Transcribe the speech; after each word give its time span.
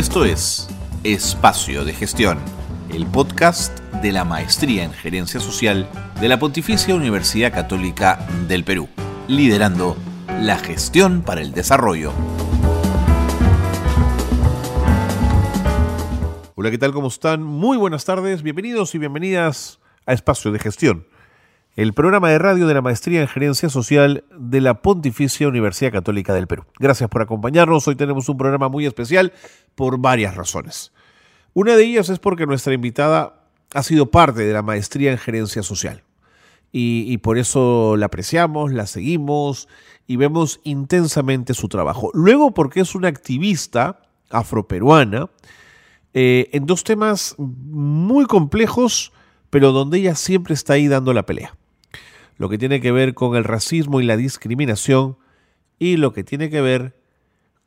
Esto 0.00 0.24
es 0.24 0.66
Espacio 1.04 1.84
de 1.84 1.92
Gestión, 1.92 2.38
el 2.88 3.04
podcast 3.04 3.78
de 4.00 4.12
la 4.12 4.24
Maestría 4.24 4.82
en 4.82 4.94
Gerencia 4.94 5.40
Social 5.40 5.86
de 6.18 6.26
la 6.26 6.38
Pontificia 6.38 6.94
Universidad 6.94 7.52
Católica 7.52 8.26
del 8.48 8.64
Perú, 8.64 8.88
liderando 9.28 9.98
la 10.40 10.56
gestión 10.56 11.20
para 11.20 11.42
el 11.42 11.52
desarrollo. 11.52 12.14
Hola, 16.54 16.70
¿qué 16.70 16.78
tal? 16.78 16.94
¿Cómo 16.94 17.08
están? 17.08 17.42
Muy 17.42 17.76
buenas 17.76 18.06
tardes, 18.06 18.42
bienvenidos 18.42 18.94
y 18.94 18.98
bienvenidas 18.98 19.80
a 20.06 20.14
Espacio 20.14 20.50
de 20.50 20.60
Gestión, 20.60 21.04
el 21.76 21.92
programa 21.92 22.30
de 22.30 22.38
radio 22.38 22.66
de 22.66 22.74
la 22.74 22.82
Maestría 22.82 23.20
en 23.20 23.28
Gerencia 23.28 23.68
Social 23.68 24.24
de 24.36 24.60
la 24.60 24.82
Pontificia 24.82 25.46
Universidad 25.46 25.92
Católica 25.92 26.34
del 26.34 26.48
Perú. 26.48 26.64
Gracias 26.78 27.08
por 27.08 27.22
acompañarnos. 27.22 27.86
Hoy 27.86 27.94
tenemos 27.94 28.28
un 28.28 28.36
programa 28.36 28.68
muy 28.68 28.86
especial 28.86 29.32
por 29.76 29.98
varias 29.98 30.34
razones. 30.34 30.92
Una 31.54 31.76
de 31.76 31.84
ellas 31.84 32.08
es 32.08 32.18
porque 32.18 32.46
nuestra 32.46 32.74
invitada 32.74 33.44
ha 33.72 33.82
sido 33.84 34.10
parte 34.10 34.42
de 34.42 34.52
la 34.52 34.62
Maestría 34.62 35.12
en 35.12 35.18
Gerencia 35.18 35.62
Social. 35.62 36.02
Y, 36.72 37.18
por 37.18 37.36
eso 37.36 37.96
la 37.96 38.06
apreciamos, 38.06 38.72
la 38.72 38.86
seguimos 38.86 39.66
y 40.06 40.14
vemos 40.14 40.60
intensamente 40.62 41.52
su 41.52 41.68
trabajo. 41.68 42.10
Luego 42.14 42.54
porque 42.54 42.80
es 42.80 42.94
una 42.94 43.08
activista 43.08 44.02
afroperuana 44.30 45.28
eh, 46.14 46.48
en 46.52 46.66
dos 46.66 46.84
temas 46.84 47.34
muy 47.38 48.26
complejos, 48.26 49.12
pero 49.50 49.72
donde 49.72 49.98
ella 49.98 50.14
siempre 50.14 50.54
está 50.54 50.74
ahí 50.74 50.86
dando 50.86 51.12
la 51.12 51.26
pelea. 51.26 51.56
Lo 52.40 52.48
que 52.48 52.56
tiene 52.56 52.80
que 52.80 52.90
ver 52.90 53.12
con 53.12 53.36
el 53.36 53.44
racismo 53.44 54.00
y 54.00 54.04
la 54.06 54.16
discriminación 54.16 55.18
y 55.78 55.98
lo 55.98 56.14
que 56.14 56.24
tiene 56.24 56.48
que 56.48 56.62
ver 56.62 56.98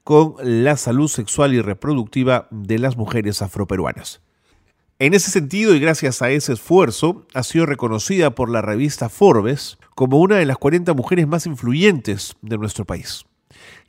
con 0.03 0.33
la 0.41 0.77
salud 0.77 1.07
sexual 1.07 1.53
y 1.53 1.61
reproductiva 1.61 2.47
de 2.49 2.79
las 2.79 2.97
mujeres 2.97 3.43
afroperuanas. 3.43 4.23
En 4.97 5.13
ese 5.13 5.29
sentido, 5.29 5.75
y 5.75 5.79
gracias 5.79 6.23
a 6.23 6.31
ese 6.31 6.53
esfuerzo, 6.53 7.27
ha 7.35 7.43
sido 7.43 7.67
reconocida 7.67 8.33
por 8.33 8.49
la 8.49 8.63
revista 8.63 9.09
Forbes 9.09 9.77
como 9.93 10.17
una 10.17 10.37
de 10.37 10.47
las 10.47 10.57
40 10.57 10.95
mujeres 10.95 11.27
más 11.27 11.45
influyentes 11.45 12.35
de 12.41 12.57
nuestro 12.57 12.83
país. 12.83 13.25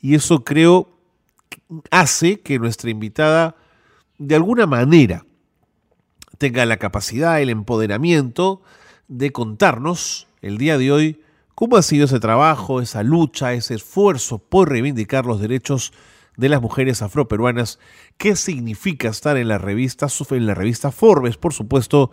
Y 0.03 0.15
eso 0.15 0.45
creo 0.45 0.91
hace 1.91 2.41
que 2.41 2.59
nuestra 2.59 2.91
invitada 2.91 3.57
de 4.19 4.35
alguna 4.35 4.67
manera 4.67 5.25
tenga 6.37 6.67
la 6.67 6.77
capacidad, 6.77 7.41
el 7.41 7.49
empoderamiento 7.49 8.61
de 9.09 9.33
contarnos 9.33 10.29
el 10.45 10.59
día 10.59 10.77
de 10.77 10.93
hoy 10.93 11.21
cómo 11.55 11.77
ha 11.77 11.83
sido 11.83 12.05
ese 12.05 12.21
trabajo, 12.21 12.81
esa 12.81 13.03
lucha, 13.03 13.55
ese 13.55 13.75
esfuerzo 13.75 14.39
por 14.39 14.69
reivindicar 14.69 15.25
los 15.25 15.41
derechos 15.41 15.93
de 16.37 16.49
las 16.49 16.61
mujeres 16.61 17.01
afroperuanas, 17.01 17.79
qué 18.19 18.37
significa 18.37 19.09
estar 19.09 19.37
en 19.37 19.49
la 19.49 19.59
revista, 19.59 20.09
en 20.31 20.47
la 20.47 20.55
revista 20.55 20.91
Forbes, 20.91 21.37
por 21.37 21.55
supuesto, 21.55 22.11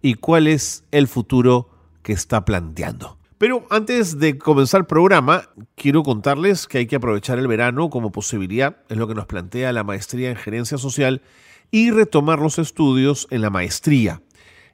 y 0.00 0.14
cuál 0.14 0.46
es 0.46 0.84
el 0.90 1.08
futuro 1.08 1.70
que 2.02 2.12
está 2.12 2.44
planteando. 2.44 3.18
Pero 3.38 3.66
antes 3.70 4.18
de 4.20 4.38
comenzar 4.38 4.82
el 4.82 4.86
programa, 4.86 5.48
quiero 5.74 6.04
contarles 6.04 6.68
que 6.68 6.78
hay 6.78 6.86
que 6.86 6.96
aprovechar 6.96 7.38
el 7.38 7.48
verano 7.48 7.90
como 7.90 8.12
posibilidad, 8.12 8.76
es 8.88 8.96
lo 8.96 9.08
que 9.08 9.14
nos 9.14 9.26
plantea 9.26 9.72
la 9.72 9.82
maestría 9.82 10.30
en 10.30 10.36
gerencia 10.36 10.78
social, 10.78 11.22
y 11.70 11.90
retomar 11.90 12.38
los 12.38 12.58
estudios 12.58 13.26
en 13.30 13.40
la 13.40 13.50
maestría 13.50 14.22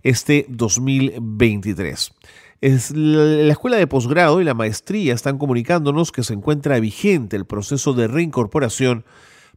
este 0.03 0.47
2023. 0.49 2.13
La 2.61 3.53
escuela 3.53 3.77
de 3.77 3.87
posgrado 3.87 4.41
y 4.41 4.45
la 4.45 4.55
maestría 4.55 5.15
están 5.15 5.39
comunicándonos 5.39 6.11
que 6.11 6.25
se 6.25 6.35
encuentra 6.35 6.81
vigente 6.81 7.37
el 7.37 7.45
proceso 7.45 7.93
de 7.93 8.09
reincorporación 8.09 9.05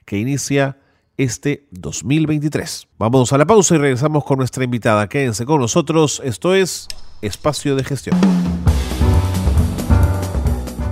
que 0.06 0.18
inicia 0.18 0.80
este 1.18 1.68
2023. 1.72 2.88
Vamos 2.98 3.32
a 3.32 3.38
la 3.38 3.46
pausa 3.46 3.76
y 3.76 3.78
regresamos 3.78 4.24
con 4.24 4.40
nuestra 4.40 4.64
invitada. 4.64 5.08
Quédense 5.08 5.46
con 5.46 5.62
nosotros. 5.62 6.20
Esto 6.26 6.56
es 6.56 6.88
Espacio 7.22 7.76
de 7.76 7.84
Gestión. 7.84 8.18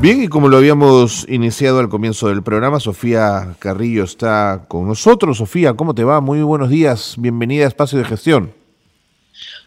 Bien, 0.02 0.24
y 0.24 0.30
como 0.30 0.48
lo 0.48 0.56
habíamos 0.56 1.26
iniciado 1.28 1.80
al 1.80 1.90
comienzo 1.90 2.30
del 2.30 2.42
programa, 2.42 2.80
Sofía 2.80 3.56
Carrillo 3.60 4.06
está 4.06 4.64
con 4.70 4.88
nosotros. 4.88 5.40
Sofía, 5.40 5.74
¿cómo 5.74 5.94
te 5.94 6.06
va? 6.06 6.22
Muy 6.22 6.42
buenos 6.42 6.70
días. 6.70 7.16
Bienvenida 7.18 7.66
a 7.66 7.68
Espacio 7.68 8.00
de 8.00 8.06
Gestión. 8.06 8.54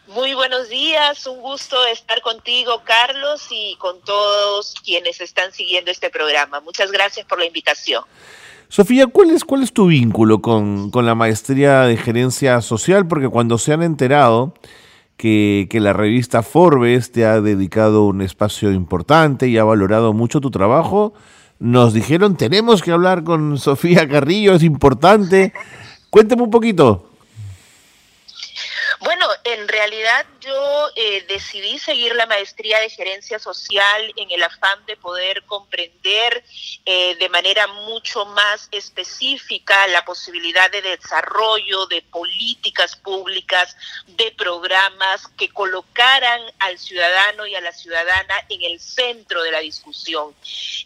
Muy 0.07 0.33
buenos 0.33 0.69
días, 0.69 1.27
un 1.27 1.39
gusto 1.39 1.75
estar 1.85 2.19
contigo, 2.21 2.81
Carlos, 2.83 3.45
y 3.51 3.75
con 3.75 4.01
todos 4.01 4.73
quienes 4.83 5.21
están 5.21 5.51
siguiendo 5.51 5.91
este 5.91 6.09
programa. 6.09 6.61
Muchas 6.61 6.91
gracias 6.91 7.27
por 7.27 7.37
la 7.37 7.45
invitación. 7.45 8.03
Sofía, 8.69 9.05
¿cuál 9.05 9.29
es, 9.29 9.45
cuál 9.45 9.61
es 9.61 9.71
tu 9.71 9.85
vínculo 9.85 10.41
con, 10.41 10.89
la 10.95 11.13
maestría 11.13 11.81
de 11.81 11.95
gerencia 11.95 12.59
social? 12.61 13.07
Porque 13.07 13.29
cuando 13.29 13.59
se 13.59 13.71
han 13.71 13.83
enterado 13.83 14.55
que, 15.17 15.67
la 15.73 15.93
revista 15.93 16.43
Forbes 16.43 17.11
te 17.11 17.25
ha 17.25 17.41
dedicado 17.41 18.05
un 18.05 18.21
espacio 18.21 18.71
importante 18.71 19.47
y 19.47 19.57
ha 19.57 19.63
valorado 19.63 20.13
mucho 20.13 20.41
tu 20.41 20.51
trabajo, 20.51 21.13
nos 21.59 21.93
dijeron, 21.93 22.35
tenemos 22.35 22.81
que 22.81 22.91
hablar 22.91 23.23
con 23.23 23.57
Sofía 23.57 24.07
Carrillo, 24.07 24.53
es 24.55 24.63
importante. 24.63 25.53
Cuéntame 26.09 26.43
un 26.43 26.51
poquito. 26.51 27.09
Bueno, 29.03 29.25
en 29.43 29.67
realidad 29.67 30.25
yo 30.43 30.89
eh, 30.95 31.25
decidí 31.27 31.79
seguir 31.79 32.15
la 32.15 32.25
maestría 32.25 32.79
de 32.79 32.89
gerencia 32.89 33.39
social 33.39 34.13
en 34.17 34.31
el 34.31 34.43
afán 34.43 34.85
de 34.85 34.97
poder 34.97 35.43
comprender 35.43 36.43
eh, 36.85 37.15
de 37.15 37.29
manera 37.29 37.67
mucho 37.67 38.25
más 38.25 38.67
específica 38.71 39.87
la 39.87 40.03
posibilidad 40.05 40.69
de 40.69 40.81
desarrollo 40.81 41.85
de 41.87 42.01
políticas 42.01 42.95
públicas, 42.95 43.75
de 44.07 44.31
programas 44.31 45.27
que 45.37 45.49
colocaran 45.49 46.41
al 46.59 46.77
ciudadano 46.77 47.47
y 47.47 47.55
a 47.55 47.61
la 47.61 47.71
ciudadana 47.71 48.35
en 48.49 48.61
el 48.63 48.79
centro 48.79 49.43
de 49.43 49.51
la 49.51 49.59
discusión. 49.59 50.35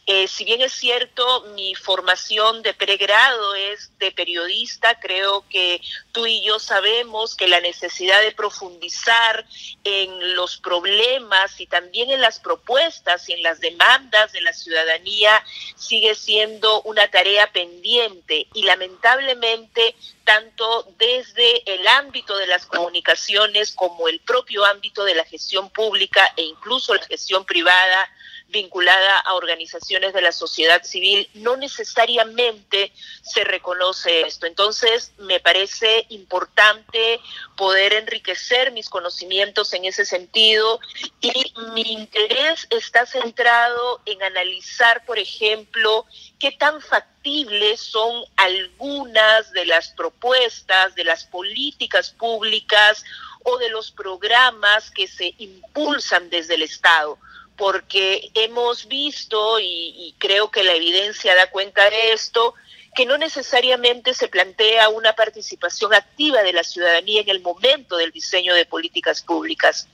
Eh, 0.05 0.27
si 0.27 0.43
bien 0.45 0.61
es 0.61 0.73
cierto, 0.73 1.41
mi 1.55 1.73
formación 1.75 2.61
de 2.61 2.73
pregrado 2.73 3.55
es 3.55 3.91
de 3.97 4.11
periodista, 4.11 4.99
creo 4.99 5.45
que 5.49 5.81
tú 6.11 6.27
y 6.27 6.43
yo 6.43 6.59
sabemos 6.59 7.35
que 7.35 7.47
la 7.47 7.61
necesidad 7.61 8.21
de 8.21 8.31
profundizar 8.31 9.46
en 9.83 10.35
los 10.35 10.57
problemas 10.57 11.59
y 11.59 11.67
también 11.67 12.11
en 12.11 12.21
las 12.21 12.39
propuestas 12.39 13.27
y 13.29 13.33
en 13.33 13.43
las 13.43 13.59
demandas 13.59 14.31
de 14.33 14.41
la 14.41 14.53
ciudadanía 14.53 15.43
sigue 15.75 16.15
siendo 16.15 16.81
una 16.83 17.07
tarea 17.09 17.51
pendiente 17.51 18.47
y 18.53 18.63
lamentablemente 18.63 19.95
tanto 20.23 20.93
desde 20.97 21.73
el 21.73 21.87
ámbito 21.87 22.37
de 22.37 22.47
las 22.47 22.65
comunicaciones 22.65 23.71
como 23.73 24.07
el 24.07 24.19
propio 24.19 24.65
ámbito 24.65 25.05
de 25.05 25.15
la 25.15 25.23
gestión 25.23 25.69
pública 25.69 26.33
e 26.35 26.43
incluso 26.43 26.93
la 26.93 27.05
gestión 27.05 27.45
privada 27.45 28.09
vinculada 28.49 29.19
a 29.19 29.33
organizaciones 29.33 30.13
de 30.13 30.21
la 30.21 30.31
sociedad 30.31 30.83
civil, 30.83 31.29
no 31.33 31.57
necesariamente 31.57 32.93
se 33.21 33.43
reconoce 33.43 34.21
esto. 34.21 34.45
Entonces, 34.45 35.11
me 35.17 35.39
parece 35.39 36.05
importante 36.09 37.19
poder 37.55 37.93
enriquecer 37.93 38.71
mis 38.71 38.89
conocimientos 38.89 39.73
en 39.73 39.85
ese 39.85 40.05
sentido 40.05 40.79
y 41.19 41.53
mi 41.73 41.81
interés 41.81 42.67
está 42.69 43.05
centrado 43.05 44.01
en 44.05 44.23
analizar, 44.23 45.05
por 45.05 45.19
ejemplo, 45.19 46.05
qué 46.39 46.51
tan 46.51 46.81
factibles 46.81 47.81
son 47.81 48.23
algunas 48.37 49.51
de 49.51 49.65
las 49.65 49.89
propuestas, 49.89 50.95
de 50.95 51.03
las 51.03 51.25
políticas 51.25 52.11
públicas 52.11 53.03
o 53.43 53.57
de 53.57 53.69
los 53.69 53.91
programas 53.91 54.91
que 54.91 55.07
se 55.07 55.33
impulsan 55.37 56.29
desde 56.29 56.55
el 56.55 56.61
Estado 56.61 57.17
porque 57.57 58.31
hemos 58.35 58.87
visto, 58.87 59.59
y, 59.59 60.15
creo 60.19 60.49
que 60.51 60.63
la 60.63 60.73
evidencia 60.73 61.35
da 61.35 61.49
cuenta 61.49 61.89
de 61.89 62.13
esto, 62.13 62.53
que 62.95 63.05
no 63.05 63.17
necesariamente 63.17 64.13
se 64.13 64.27
plantea 64.27 64.89
una 64.89 65.13
participación 65.13 65.93
activa 65.93 66.41
de 66.43 66.53
la 66.53 66.63
ciudadanía 66.63 67.21
en 67.21 67.29
el 67.29 67.41
momento 67.41 67.97
del 67.97 68.11
diseño 68.11 68.53
de 68.53 68.65
políticas 68.65 69.21
públicas. 69.21 69.87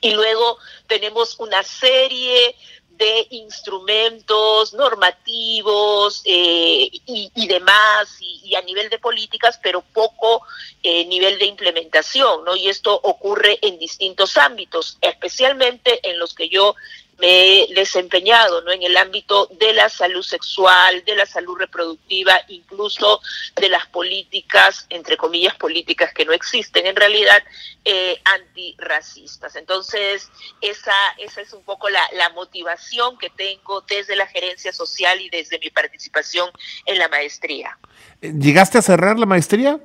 Y 0.00 0.12
luego 0.12 0.58
tenemos 0.86 1.38
una 1.38 1.62
serie 1.62 2.54
de 3.02 3.26
instrumentos 3.30 4.74
normativos 4.74 6.22
eh, 6.24 6.88
y, 6.92 7.46
demás, 7.48 8.16
y, 8.20 8.54
a 8.54 8.62
nivel 8.62 8.90
de 8.90 8.98
políticas, 9.00 9.58
pero 9.60 9.80
poco 9.80 10.42
eh, 10.84 11.04
nivel 11.06 11.36
de 11.40 11.46
implementación, 11.46 12.44
¿no? 12.44 12.54
Y 12.54 12.68
esto 12.68 12.94
ocurre 12.94 13.58
en 13.62 13.80
distintos 13.80 14.36
ámbitos, 14.36 14.98
especialmente 15.00 16.08
en 16.08 16.20
los 16.20 16.32
que 16.32 16.48
yo 16.48 16.76
me 17.22 17.62
he 17.62 17.74
desempeñado 17.74 18.62
¿no? 18.62 18.72
en 18.72 18.82
el 18.82 18.96
ámbito 18.96 19.46
de 19.52 19.72
la 19.72 19.88
salud 19.88 20.24
sexual, 20.24 21.04
de 21.04 21.14
la 21.14 21.24
salud 21.24 21.56
reproductiva, 21.56 22.34
incluso 22.48 23.20
de 23.54 23.68
las 23.68 23.86
políticas, 23.86 24.86
entre 24.90 25.16
comillas, 25.16 25.54
políticas 25.54 26.12
que 26.12 26.24
no 26.24 26.32
existen 26.32 26.84
en 26.84 26.96
realidad, 26.96 27.40
eh, 27.84 28.20
antirracistas. 28.24 29.54
Entonces, 29.54 30.28
esa, 30.60 30.94
esa 31.18 31.40
es 31.40 31.52
un 31.52 31.62
poco 31.62 31.88
la, 31.88 32.02
la 32.14 32.30
motivación 32.30 33.16
que 33.18 33.30
tengo 33.30 33.82
desde 33.82 34.16
la 34.16 34.26
gerencia 34.26 34.72
social 34.72 35.20
y 35.20 35.30
desde 35.30 35.60
mi 35.60 35.70
participación 35.70 36.50
en 36.86 36.98
la 36.98 37.08
maestría. 37.08 37.78
¿Llegaste 38.20 38.78
a 38.78 38.82
cerrar 38.82 39.16
la 39.16 39.26
maestría? 39.26 39.78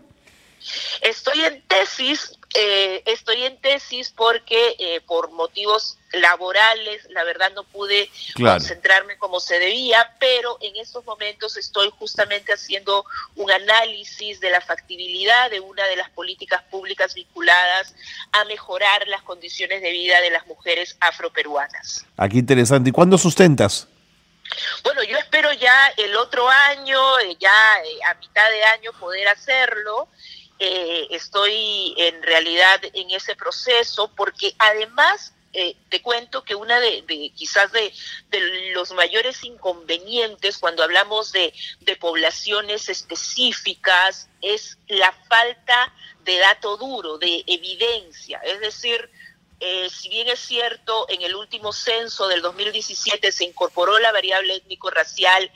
Estoy 1.02 1.46
en 1.46 1.62
tesis, 1.68 2.37
eh, 2.56 3.04
estoy 3.06 3.44
en 3.44 3.58
tesis 3.58 4.14
porque 4.16 4.76
eh, 4.80 5.02
por 5.02 5.32
motivos 5.32 5.98
laborales, 6.14 7.06
la 7.10 7.24
verdad 7.24 7.52
no 7.54 7.64
pude 7.64 8.10
concentrarme 8.36 9.18
como 9.18 9.40
se 9.40 9.60
debía, 9.60 10.16
pero 10.20 10.58
en 10.62 10.76
estos 10.78 11.06
momentos 11.06 11.58
estoy 11.58 11.90
justamente 12.00 12.54
haciendo 12.54 13.06
un 13.36 13.52
análisis 13.52 14.40
de 14.40 14.50
la 14.50 14.62
factibilidad 14.62 15.52
de 15.52 15.60
una 15.60 15.86
de 15.86 15.98
las 15.98 16.10
políticas 16.12 16.64
públicas 16.72 17.14
vinculadas 17.14 17.94
a 18.32 18.46
mejorar 18.46 19.08
las 19.08 19.22
condiciones 19.24 19.82
de 19.82 19.92
vida 19.92 20.22
de 20.22 20.32
las 20.32 20.48
mujeres 20.48 20.96
afroperuanas. 21.02 22.06
Aquí 22.16 22.40
interesante. 22.40 22.90
¿Y 22.90 22.94
cuándo 22.94 23.18
sustentas? 23.18 23.88
Bueno, 24.84 25.04
yo 25.04 25.18
espero 25.18 25.52
ya 25.52 25.88
el 25.98 26.16
otro 26.16 26.48
año, 26.48 27.20
eh, 27.20 27.36
ya 27.38 27.52
a 28.10 28.14
mitad 28.16 28.50
de 28.50 28.64
año 28.64 28.94
poder 28.94 29.28
hacerlo. 29.28 30.08
Eh, 30.60 31.08
estoy 31.12 31.94
en 31.98 32.24
realidad 32.24 32.82
en 32.94 33.12
ese 33.12 33.36
proceso 33.36 34.12
porque 34.16 34.56
además 34.58 35.34
eh, 35.54 35.76
te 35.90 36.02
cuento 36.02 36.44
que 36.44 36.56
una 36.56 36.80
de, 36.80 37.04
quizás 37.36 37.72
de, 37.72 37.94
los 38.74 38.92
mayores 38.94 39.44
inconvenientes 39.44 40.58
cuando 40.58 40.84
hablamos 40.84 41.32
de, 41.32 41.54
poblaciones 42.00 42.90
específicas 42.90 44.30
es 44.42 44.78
la 44.88 45.12
falta 45.30 45.94
de 46.24 46.38
dato 46.38 46.78
duro, 46.78 47.18
de 47.18 47.44
evidencia. 47.48 48.40
Es 48.44 48.60
decir, 48.60 49.10
eh, 49.60 49.90
si 49.90 50.10
bien 50.10 50.28
es 50.28 50.40
cierto, 50.40 51.08
en 51.10 51.22
el 51.24 51.36
último 51.36 51.74
censo 51.74 52.28
del 52.28 52.42
2017 52.42 53.32
se 53.32 53.46
incorporó 53.46 53.98
la 53.98 54.12
variable 54.12 54.56
étnico-racial 54.56 55.50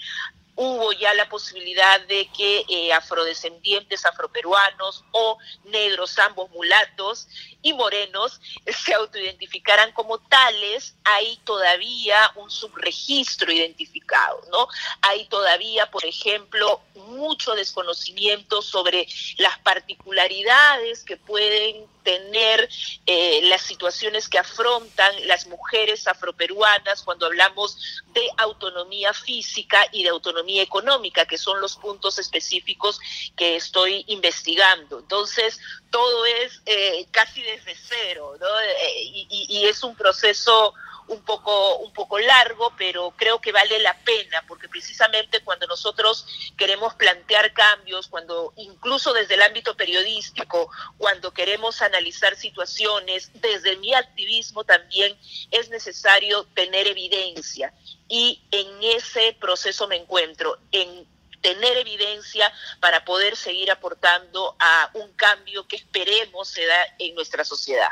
hubo 0.55 0.91
ya 0.93 1.13
la 1.13 1.29
posibilidad 1.29 1.99
de 2.01 2.27
que 2.35 2.65
eh, 2.67 2.93
afrodescendientes, 2.93 4.05
afroperuanos 4.05 5.03
o 5.11 5.37
negros, 5.65 6.17
ambos 6.19 6.49
mulatos 6.51 7.27
y 7.61 7.73
morenos, 7.73 8.41
se 8.65 8.93
autoidentificaran 8.93 9.91
como 9.93 10.19
tales, 10.19 10.95
hay 11.03 11.37
todavía 11.43 12.31
un 12.35 12.49
subregistro 12.49 13.51
identificado, 13.51 14.41
¿no? 14.51 14.67
Hay 15.01 15.25
todavía, 15.27 15.89
por 15.89 16.05
ejemplo, 16.05 16.81
mucho 16.95 17.53
desconocimiento 17.53 18.61
sobre 18.61 19.07
las 19.37 19.57
particularidades 19.59 21.03
que 21.03 21.17
pueden 21.17 21.87
tener 22.03 22.67
eh, 23.05 23.41
las 23.43 23.61
situaciones 23.61 24.27
que 24.27 24.39
afrontan 24.39 25.27
las 25.27 25.45
mujeres 25.45 26.07
afroperuanas 26.07 27.03
cuando 27.03 27.27
hablamos 27.27 27.77
de 28.13 28.27
autonomía 28.37 29.13
física 29.13 29.85
y 29.91 30.03
de 30.03 30.09
autonomía 30.09 30.40
económica, 30.49 31.25
que 31.25 31.37
son 31.37 31.61
los 31.61 31.75
puntos 31.77 32.19
específicos 32.19 32.99
que 33.35 33.55
estoy 33.55 34.03
investigando. 34.07 34.99
Entonces, 34.99 35.59
todo 35.89 36.25
es 36.25 36.61
eh, 36.65 37.07
casi 37.11 37.41
desde 37.41 37.75
cero, 37.75 38.35
¿no? 38.39 38.59
Eh, 38.59 39.03
y, 39.03 39.47
y 39.49 39.65
es 39.65 39.83
un 39.83 39.95
proceso 39.95 40.73
un 41.11 41.21
poco, 41.23 41.77
un 41.79 41.91
poco 41.91 42.19
largo, 42.19 42.73
pero 42.77 43.13
creo 43.17 43.41
que 43.41 43.51
vale 43.51 43.79
la 43.79 43.97
pena, 43.99 44.43
porque 44.47 44.69
precisamente 44.69 45.41
cuando 45.43 45.67
nosotros 45.67 46.25
queremos 46.57 46.95
plantear 46.95 47.53
cambios, 47.53 48.07
cuando 48.07 48.53
incluso 48.55 49.13
desde 49.13 49.33
el 49.33 49.41
ámbito 49.41 49.75
periodístico, 49.75 50.71
cuando 50.97 51.31
queremos 51.33 51.81
analizar 51.81 52.37
situaciones, 52.37 53.29
desde 53.35 53.75
mi 53.77 53.93
activismo 53.93 54.63
también 54.63 55.17
es 55.51 55.69
necesario 55.69 56.45
tener 56.55 56.87
evidencia. 56.87 57.73
Y 58.07 58.41
en 58.51 58.67
ese 58.81 59.35
proceso 59.39 59.87
me 59.89 59.97
encuentro, 59.97 60.57
en 60.71 61.05
tener 61.41 61.77
evidencia 61.77 62.53
para 62.79 63.03
poder 63.03 63.35
seguir 63.35 63.69
aportando 63.69 64.55
a 64.59 64.91
un 64.93 65.11
cambio 65.13 65.67
que 65.67 65.75
esperemos 65.75 66.47
se 66.47 66.65
da 66.65 66.77
en 66.99 67.15
nuestra 67.15 67.43
sociedad. 67.43 67.89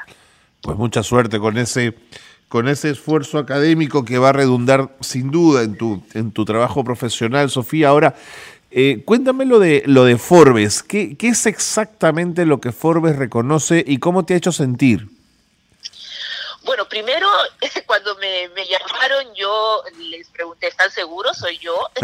Pues 0.61 0.77
mucha 0.77 1.03
suerte 1.03 1.39
con 1.39 1.57
ese 1.57 1.95
con 2.49 2.67
ese 2.67 2.89
esfuerzo 2.89 3.37
académico 3.37 4.03
que 4.03 4.17
va 4.17 4.29
a 4.29 4.33
redundar 4.33 4.89
sin 5.01 5.31
duda 5.31 5.61
en 5.61 5.77
tu, 5.77 6.03
en 6.13 6.31
tu 6.31 6.45
trabajo 6.45 6.83
profesional, 6.83 7.49
Sofía. 7.49 7.89
Ahora, 7.89 8.15
eh, 8.71 9.03
cuéntame 9.05 9.45
lo 9.45 9.59
de, 9.59 9.83
lo 9.85 10.03
de 10.03 10.17
Forbes. 10.17 10.83
¿Qué, 10.83 11.15
¿Qué 11.15 11.29
es 11.29 11.45
exactamente 11.45 12.45
lo 12.45 12.59
que 12.59 12.71
Forbes 12.71 13.15
reconoce 13.15 13.83
y 13.87 13.99
cómo 13.99 14.25
te 14.25 14.33
ha 14.33 14.37
hecho 14.37 14.51
sentir? 14.51 15.07
Bueno, 16.63 16.87
primero, 16.87 17.27
cuando 17.85 18.15
me, 18.17 18.47
llamaron, 18.67 19.33
yo 19.35 19.83
les 19.97 20.29
pregunté, 20.29 20.67
¿están 20.67 20.91
seguros? 20.91 21.37
Soy 21.37 21.57
yo. 21.57 21.75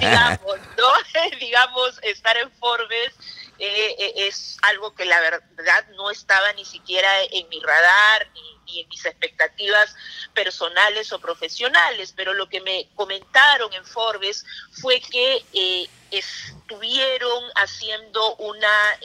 digamos, 0.00 0.56
¿no? 0.76 1.38
digamos, 1.40 2.00
estar 2.02 2.36
en 2.36 2.50
Forbes 2.52 3.14
eh, 3.58 3.96
eh, 3.98 4.12
es 4.28 4.56
algo 4.62 4.94
que 4.94 5.04
la 5.04 5.20
verdad 5.20 5.88
no 5.96 6.10
estaba 6.10 6.52
ni 6.52 6.64
siquiera 6.64 7.08
en 7.24 7.48
mi 7.48 7.60
radar 7.60 8.30
ni, 8.32 8.80
en 8.80 8.88
mis 8.88 9.04
expectativas 9.04 9.96
personales 10.34 11.12
o 11.12 11.18
profesionales, 11.18 12.12
pero 12.14 12.34
lo 12.34 12.48
que 12.48 12.60
me 12.60 12.88
comentaron 12.94 13.72
en 13.72 13.84
Forbes 13.84 14.44
fue 14.70 15.00
que 15.00 15.44
eh, 15.54 15.88
estuvieron 16.10 17.44
haciendo 17.56 18.36
una 18.36 18.98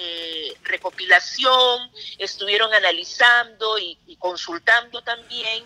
recopilación, 0.63 1.91
estuvieron 2.17 2.73
analizando 2.73 3.79
y 3.79 4.17
consultando 4.19 5.01
también 5.01 5.65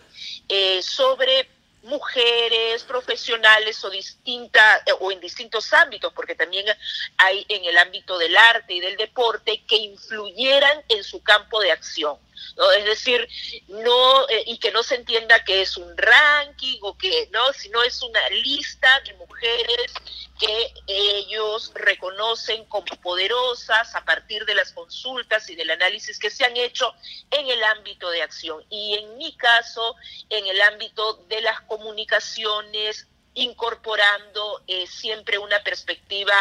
sobre 0.81 1.49
mujeres, 1.87 2.83
profesionales 2.83 3.83
o 3.83 3.89
distinta, 3.89 4.83
eh, 4.85 4.91
o 4.99 5.11
en 5.11 5.19
distintos 5.19 5.73
ámbitos, 5.73 6.13
porque 6.13 6.35
también 6.35 6.65
hay 7.17 7.45
en 7.49 7.65
el 7.65 7.77
ámbito 7.77 8.17
del 8.17 8.35
arte 8.37 8.73
y 8.73 8.79
del 8.79 8.97
deporte 8.97 9.63
que 9.67 9.77
influyeran 9.77 10.83
en 10.89 11.03
su 11.03 11.23
campo 11.23 11.59
de 11.59 11.71
acción. 11.71 12.17
¿No? 12.55 12.71
Es 12.71 12.85
decir, 12.85 13.27
no, 13.67 14.27
eh, 14.29 14.43
y 14.47 14.57
que 14.59 14.71
no 14.71 14.83
se 14.83 14.95
entienda 14.95 15.43
que 15.43 15.61
es 15.61 15.77
un 15.77 15.97
ranking 15.97 16.79
o 16.81 16.97
que, 16.97 17.29
¿no? 17.31 17.53
Sino 17.53 17.83
es 17.83 18.01
una 18.01 18.29
lista 18.29 18.99
de 19.01 19.13
mujeres 19.13 19.93
que 20.39 20.73
ellos 20.85 21.71
reconocen 21.73 22.65
como 22.65 22.85
poderosas 23.01 23.95
a 23.95 24.05
partir 24.05 24.45
de 24.45 24.55
las 24.55 24.71
consultas 24.71 25.49
y 25.49 25.55
del 25.55 25.71
análisis 25.71 26.19
que 26.19 26.29
se 26.29 26.45
han 26.45 26.55
hecho 26.55 26.93
en 27.31 27.47
el 27.47 27.63
ámbito 27.63 28.09
de 28.09 28.21
acción. 28.21 28.63
Y 28.69 28.95
en 28.95 29.17
mi 29.17 29.35
caso, 29.35 29.95
en 30.29 30.45
el 30.45 30.61
ámbito 30.61 31.25
de 31.27 31.41
las 31.41 31.61
comunicaciones 31.61 33.07
incorporando 33.33 34.63
eh, 34.67 34.87
siempre 34.87 35.37
una 35.37 35.61
perspectiva 35.63 36.33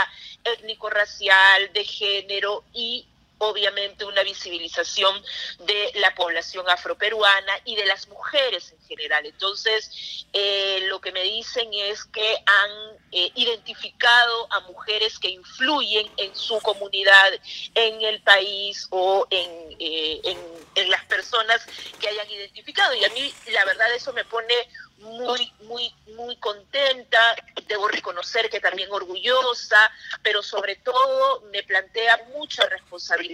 étnico-racial, 0.45 1.73
de 1.73 1.85
género 1.85 2.65
y 2.73 3.07
obviamente 3.39 4.05
una 4.05 4.23
visibilización 4.23 5.23
de 5.61 5.93
la 5.97 6.15
población 6.15 6.69
afroperuana 6.69 7.53
y 7.65 7.77
de 7.77 7.87
las 7.87 8.09
mujeres 8.09 8.73
en 8.73 8.83
general. 8.87 9.27
Entonces, 9.27 10.27
eh, 10.33 10.87
lo 10.89 11.01
que 11.01 11.13
me 11.13 11.23
dicen 11.23 11.69
es 11.73 12.05
que 12.05 12.37
han 12.47 12.71
eh, 13.13 13.31
identificado 13.35 14.53
a 14.53 14.61
mujeres 14.61 15.19
que 15.19 15.29
influyen 15.29 16.11
en 16.17 16.35
su 16.35 16.59
comunidad, 16.61 17.33
en 17.75 18.03
el 18.03 18.23
país 18.23 18.87
o 18.91 19.27
eh, 19.31 20.21
en, 20.25 20.39
en 20.75 20.91
las 20.91 21.05
personas 21.05 21.65
que 22.01 22.09
hayan 22.09 22.31
identificado. 22.31 22.95
Y 22.95 23.05
a 23.05 23.11
mí, 23.11 23.33
la 23.49 23.65
verdad, 23.65 23.93
eso 23.95 24.13
me 24.13 24.25
pone 24.25 24.55
muy, 24.99 25.53
muy, 25.61 25.95
muy 26.15 26.37
contenta, 26.37 27.37
debo 27.67 27.89
reconocer 27.89 28.49
que 28.49 28.61
también 28.61 28.91
orgullosa, 28.91 29.91
pero 30.23 30.43
sobre 30.43 30.77
todo 30.77 31.43
me 31.53 31.63
plantea 31.63 32.29
mucha 32.35 32.67
responsabilidad. 32.67 33.26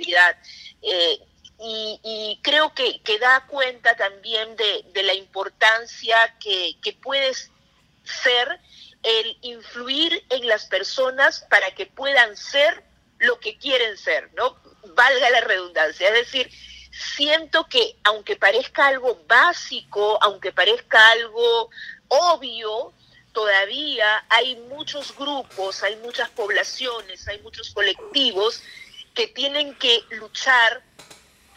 Eh, 0.83 1.19
y, 1.65 2.41
creo 2.43 2.75
que, 2.75 3.01
que, 3.03 3.19
da 3.19 3.47
cuenta 3.47 3.95
también 3.97 4.57
de, 4.57 4.85
de 4.93 5.03
la 5.05 5.15
importancia 5.15 6.37
que, 6.41 6.77
que 6.83 6.93
puede 6.93 7.33
ser 8.05 8.59
el 9.03 9.39
influir 9.43 10.25
en 10.31 10.47
las 10.47 10.67
personas 10.67 11.47
para 11.49 11.73
que 11.73 11.87
puedan 11.87 12.37
ser 12.37 12.83
lo 13.19 13.39
que 13.39 13.57
quieren 13.59 13.97
ser, 13.97 14.33
¿no? 14.35 14.57
Valga 14.95 15.31
la 15.31 15.41
redundancia. 15.41 16.09
Es 16.09 16.15
decir, 16.15 16.51
siento 16.93 17.69
que 17.69 17.97
aunque 18.05 18.37
parezca 18.37 18.89
algo 18.89 19.23
básico, 19.27 20.19
aunque 20.23 20.53
parezca 20.53 21.11
algo 21.11 21.71
obvio, 22.09 22.93
todavía 23.33 24.25
hay 24.29 24.57
muchos 24.57 25.17
grupos, 25.17 25.83
hay 25.83 25.97
muchas 25.97 26.29
poblaciones, 26.31 27.27
hay 27.29 27.41
muchos 27.41 27.71
colectivos 27.71 28.63
que 29.15 29.29
tienen 29.29 29.75
que 29.75 30.03
luchar 30.11 30.83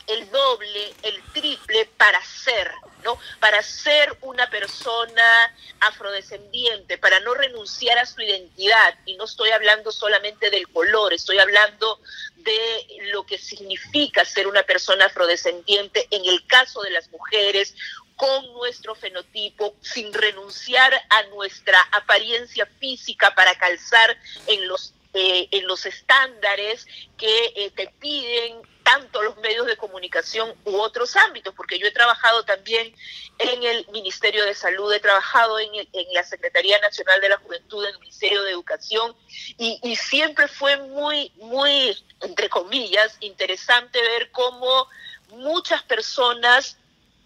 el 0.07 0.29
doble, 0.29 0.93
el 1.03 1.21
triple 1.33 1.85
para 1.97 2.23
ser, 2.23 2.71
¿no? 3.03 3.17
Para 3.39 3.61
ser 3.63 4.15
una 4.21 4.49
persona 4.49 5.55
afrodescendiente, 5.79 6.97
para 6.97 7.19
no 7.21 7.33
renunciar 7.33 7.97
a 7.97 8.05
su 8.05 8.21
identidad. 8.21 8.95
Y 9.05 9.15
no 9.15 9.25
estoy 9.25 9.49
hablando 9.49 9.91
solamente 9.91 10.49
del 10.51 10.67
color, 10.69 11.13
estoy 11.13 11.39
hablando 11.39 11.99
de 12.35 12.85
lo 13.11 13.25
que 13.25 13.37
significa 13.37 14.23
ser 14.25 14.47
una 14.47 14.63
persona 14.63 15.05
afrodescendiente 15.05 16.07
en 16.11 16.25
el 16.25 16.45
caso 16.45 16.81
de 16.81 16.91
las 16.91 17.09
mujeres, 17.09 17.73
con 18.15 18.53
nuestro 18.53 18.95
fenotipo, 18.95 19.75
sin 19.81 20.13
renunciar 20.13 20.93
a 21.09 21.23
nuestra 21.23 21.81
apariencia 21.91 22.65
física 22.79 23.35
para 23.35 23.57
calzar 23.57 24.17
en 24.47 24.67
los 24.67 24.93
eh, 25.17 25.47
en 25.51 25.65
los 25.65 25.85
estándares 25.85 26.85
que 27.17 27.53
eh, 27.55 27.71
te 27.73 27.87
piden 28.01 28.61
tanto 28.83 29.23
los 29.23 29.37
medios 29.37 29.65
de 29.65 29.77
comunicación 29.77 30.53
u 30.65 30.75
otros 30.75 31.15
ámbitos, 31.15 31.53
porque 31.55 31.79
yo 31.79 31.87
he 31.87 31.91
trabajado 31.91 32.43
también 32.43 32.93
en 33.39 33.63
el 33.63 33.87
Ministerio 33.93 34.43
de 34.43 34.53
Salud, 34.53 34.91
he 34.91 34.99
trabajado 34.99 35.57
en, 35.57 35.71
la 36.11 36.23
Secretaría 36.25 36.79
Nacional 36.79 37.21
de 37.21 37.29
la 37.29 37.37
Juventud, 37.37 37.85
en 37.85 37.93
el 37.93 37.99
Ministerio 38.01 38.43
de 38.43 38.51
Educación, 38.51 39.15
y, 39.57 39.95
siempre 39.95 40.49
fue 40.49 40.75
muy, 40.75 41.31
muy, 41.37 41.97
entre 42.19 42.49
comillas, 42.49 43.15
interesante 43.21 44.01
ver 44.01 44.31
cómo 44.31 44.89
muchas 45.29 45.81
personas 45.83 46.77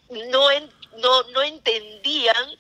no, 0.10 0.48
no, 0.98 1.24
no 1.24 1.42
entendían 1.42 2.56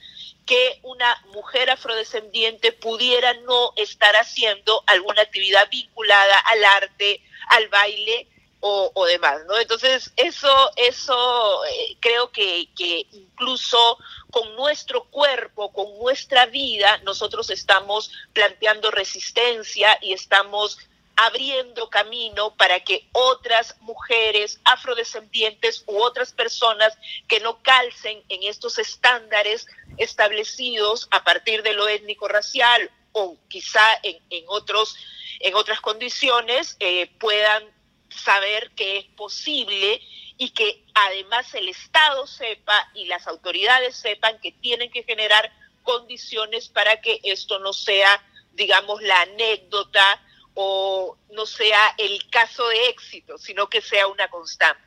que 0.49 0.79
una 0.81 1.15
mujer 1.31 1.69
afrodescendiente 1.69 2.71
pudiera 2.71 3.35
no 3.35 3.71
estar 3.75 4.15
haciendo 4.15 4.83
alguna 4.87 5.21
actividad 5.21 5.69
vinculada 5.69 6.39
al 6.39 6.65
arte, 6.65 7.21
al 7.49 7.67
baile 7.67 8.27
o, 8.61 9.05
demás, 9.05 9.41
¿no? 9.47 9.59
Entonces, 9.59 10.11
eso, 10.17 10.71
eso 10.75 11.63
eh, 11.65 11.97
creo 11.99 12.31
que, 12.31 12.67
que 12.75 13.05
incluso 13.11 13.99
con 14.31 14.55
nuestro 14.55 15.03
cuerpo, 15.05 15.71
con 15.71 15.99
nuestra 15.99 16.47
vida, 16.47 16.97
nosotros 17.03 17.51
estamos 17.51 18.11
planteando 18.33 18.89
resistencia 18.89 19.99
y 20.01 20.13
estamos 20.13 20.79
abriendo 21.21 21.89
camino 21.89 22.55
para 22.55 22.79
que 22.79 23.09
otras 23.11 23.75
mujeres 23.81 24.61
afrodescendientes 24.63 25.83
u 25.85 25.97
otras 26.01 26.31
personas 26.31 26.97
que 27.27 27.41
no 27.41 27.61
calcen 27.61 28.23
en 28.29 28.43
estos 28.43 28.79
estándares 28.79 29.67
establecidos 29.97 31.09
a 31.11 31.25
partir 31.25 31.61
de 31.61 31.73
lo 31.73 31.89
étnico-racial 31.89 32.89
o 33.11 33.37
quizá 33.49 33.99
en, 34.03 34.45
otros, 34.47 34.95
en 35.41 35.55
otras 35.55 35.81
condiciones 35.81 36.77
eh, 36.79 37.11
puedan 37.19 37.65
saber 38.09 38.71
que 38.71 38.99
es 38.99 39.05
posible 39.17 40.01
y 40.37 40.51
que 40.51 40.85
además 40.93 41.53
el 41.53 41.67
Estado 41.67 42.27
sepa 42.27 42.89
y 42.93 43.07
las 43.07 43.27
autoridades 43.27 43.97
sepan 43.97 44.39
que 44.39 44.53
tienen 44.53 44.89
que 44.89 45.03
generar 45.03 45.51
condiciones 45.83 46.69
para 46.69 47.01
que 47.01 47.19
esto 47.23 47.59
no 47.59 47.73
sea, 47.73 48.23
digamos, 48.53 49.01
la 49.01 49.19
anécdota 49.23 50.23
o 50.61 51.15
no 51.33 51.45
sea 51.45 51.77
el 51.97 52.19
caso 52.29 52.67
de 52.67 52.89
éxito, 52.89 53.37
sino 53.37 53.67
que 53.69 53.79
sea 53.79 54.07
una 54.07 54.27
constante. 54.27 54.81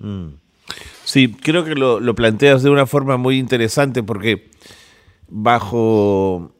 Mm. 0.00 0.30
Sí, 1.04 1.32
creo 1.32 1.64
que 1.64 1.76
lo, 1.76 2.14
planteas 2.16 2.64
de 2.64 2.70
una 2.70 2.84
forma 2.84 3.16
muy 3.16 3.38
interesante 3.38 4.02
porque 4.02 4.50
bajo 5.28 6.52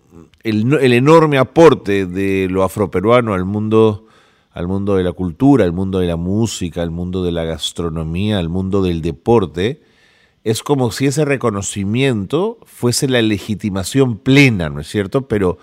el, 0.45 0.73
enorme 0.93 1.39
aporte 1.39 2.07
de 2.07 2.47
lo 2.49 2.63
afroperuano 2.63 3.35
al 3.35 3.45
mundo, 3.45 4.07
al 4.53 4.69
mundo 4.69 4.95
de 4.95 5.03
la 5.03 5.13
cultura, 5.13 5.65
al 5.65 5.73
mundo 5.73 5.99
de 5.99 6.07
la 6.07 6.17
música, 6.17 6.81
al 6.81 6.93
mundo 6.93 7.25
de 7.25 7.33
la 7.33 7.43
gastronomía, 7.43 8.39
al 8.39 8.51
mundo 8.51 8.83
del 8.83 9.03
deporte, 9.03 9.83
es 10.45 10.63
como 10.63 10.93
si 10.93 11.07
ese 11.07 11.25
reconocimiento 11.25 12.59
fuese 12.67 13.09
la 13.09 13.21
legitimación 13.21 14.17
plena, 14.17 14.69
¿no 14.69 14.79
es 14.79 14.87
cierto? 14.87 15.27
Pero 15.27 15.59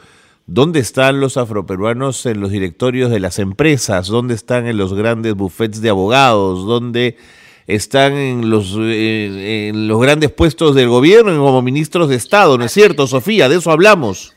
¿Dónde 0.47 0.79
están 0.79 1.19
los 1.19 1.37
afroperuanos 1.37 2.25
en 2.25 2.41
los 2.41 2.51
directorios 2.51 3.09
de 3.11 3.19
las 3.19 3.39
empresas? 3.39 4.07
¿Dónde 4.07 4.33
están 4.33 4.67
en 4.67 4.77
los 4.77 4.93
grandes 4.93 5.35
bufetes 5.35 5.81
de 5.81 5.89
abogados? 5.89 6.65
¿Dónde 6.65 7.17
están 7.67 8.13
en 8.13 8.49
los, 8.49 8.75
eh, 8.77 9.69
en 9.69 9.87
los 9.87 10.01
grandes 10.01 10.31
puestos 10.31 10.75
del 10.75 10.89
gobierno 10.89 11.31
como 11.43 11.61
ministros 11.61 12.09
de 12.09 12.15
Estado? 12.15 12.57
¿No 12.57 12.65
es 12.65 12.71
cierto, 12.71 13.07
Sofía? 13.07 13.47
De 13.47 13.57
eso 13.57 13.71
hablamos. 13.71 14.33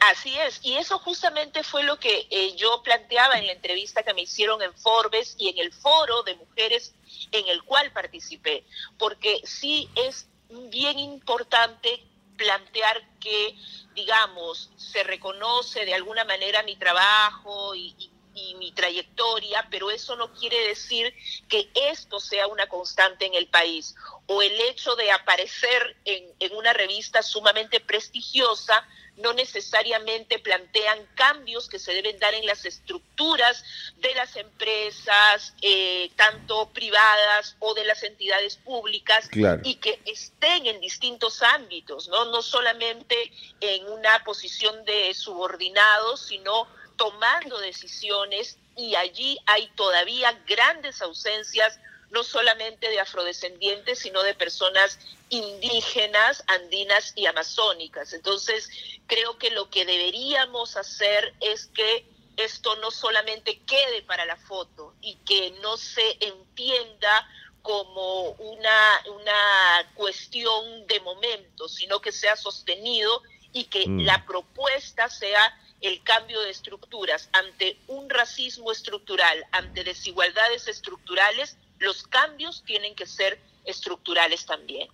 Así 0.00 0.34
es, 0.38 0.60
y 0.62 0.74
eso 0.76 0.98
justamente 0.98 1.62
fue 1.62 1.84
lo 1.84 1.98
que 1.98 2.26
eh, 2.30 2.56
yo 2.56 2.82
planteaba 2.82 3.38
en 3.38 3.46
la 3.46 3.52
entrevista 3.52 4.02
que 4.02 4.14
me 4.14 4.22
hicieron 4.22 4.62
en 4.62 4.72
Forbes 4.72 5.36
y 5.38 5.50
en 5.50 5.58
el 5.58 5.72
foro 5.72 6.22
de 6.22 6.36
mujeres 6.36 6.94
en 7.32 7.46
el 7.48 7.62
cual 7.62 7.92
participé, 7.92 8.64
porque 8.98 9.42
sí 9.44 9.90
es 9.94 10.26
bien 10.70 10.98
importante 10.98 12.02
plantear 12.40 13.02
que, 13.20 13.54
digamos, 13.94 14.70
se 14.76 15.02
reconoce 15.04 15.84
de 15.84 15.92
alguna 15.92 16.24
manera 16.24 16.62
mi 16.62 16.74
trabajo 16.76 17.74
y, 17.74 18.10
mi 18.58 18.72
trayectoria, 18.72 19.66
pero 19.70 19.90
eso 19.90 20.16
no 20.16 20.32
quiere 20.32 20.58
decir 20.68 21.12
que 21.46 21.70
esto 21.74 22.18
sea 22.20 22.46
una 22.46 22.68
constante 22.68 23.26
en 23.26 23.34
el 23.34 23.48
país. 23.48 23.94
O 24.28 24.40
el 24.40 24.58
hecho 24.62 24.96
de 24.96 25.10
aparecer 25.10 25.96
en, 26.06 26.24
en 26.38 26.56
una 26.56 26.72
revista 26.72 27.22
sumamente 27.22 27.80
prestigiosa 27.80 28.88
no 29.20 29.32
necesariamente 29.32 30.38
plantean 30.38 31.06
cambios 31.14 31.68
que 31.68 31.78
se 31.78 31.92
deben 31.92 32.18
dar 32.18 32.34
en 32.34 32.46
las 32.46 32.64
estructuras 32.64 33.64
de 33.96 34.14
las 34.14 34.36
empresas, 34.36 35.54
eh, 35.62 36.10
tanto 36.16 36.68
privadas 36.70 37.56
o 37.60 37.74
de 37.74 37.84
las 37.84 38.02
entidades 38.02 38.56
públicas, 38.56 39.28
y 39.64 39.74
que 39.76 40.00
estén 40.04 40.66
en 40.66 40.80
distintos 40.80 41.42
ámbitos, 41.42 42.08
¿no? 42.08 42.26
no 42.26 42.42
solamente 42.42 43.32
en 43.60 43.86
una 43.88 44.22
posición 44.24 44.84
de 44.84 45.14
subordinados, 45.14 46.20
sino 46.26 46.66
tomando 46.96 47.58
decisiones 47.58 48.58
y 48.76 48.94
allí 48.94 49.38
hay 49.46 49.68
todavía 49.74 50.38
grandes 50.46 51.00
ausencias 51.02 51.78
no 52.10 52.24
solamente 52.24 52.88
de 52.88 53.00
afrodescendientes, 53.00 54.00
sino 54.00 54.22
de 54.22 54.34
personas 54.34 54.98
indígenas, 55.28 56.42
andinas 56.48 57.12
y 57.14 57.26
amazónicas. 57.26 58.12
Entonces, 58.12 58.68
creo 59.06 59.38
que 59.38 59.50
lo 59.50 59.70
que 59.70 59.84
deberíamos 59.84 60.76
hacer 60.76 61.34
es 61.40 61.66
que 61.66 62.04
esto 62.36 62.76
no 62.76 62.90
solamente 62.90 63.60
quede 63.60 64.02
para 64.02 64.24
la 64.24 64.36
foto 64.36 64.94
y 65.00 65.16
que 65.16 65.52
no 65.62 65.76
se 65.76 66.16
entienda 66.20 67.28
como 67.62 68.30
una, 68.30 69.02
una 69.14 69.92
cuestión 69.94 70.86
de 70.86 71.00
momento, 71.00 71.68
sino 71.68 72.00
que 72.00 72.12
sea 72.12 72.36
sostenido 72.36 73.22
y 73.52 73.64
que 73.64 73.86
mm. 73.86 74.00
la 74.00 74.24
propuesta 74.24 75.08
sea 75.08 75.54
el 75.80 76.02
cambio 76.02 76.40
de 76.40 76.50
estructuras 76.50 77.28
ante 77.32 77.78
un 77.86 78.08
racismo 78.10 78.70
estructural, 78.70 79.44
ante 79.52 79.84
desigualdades 79.84 80.68
estructurales, 80.68 81.56
los 81.80 82.04
cambios 82.04 82.62
tienen 82.64 82.94
que 82.94 83.06
ser 83.06 83.38
estructurales 83.64 84.46
también. 84.46 84.88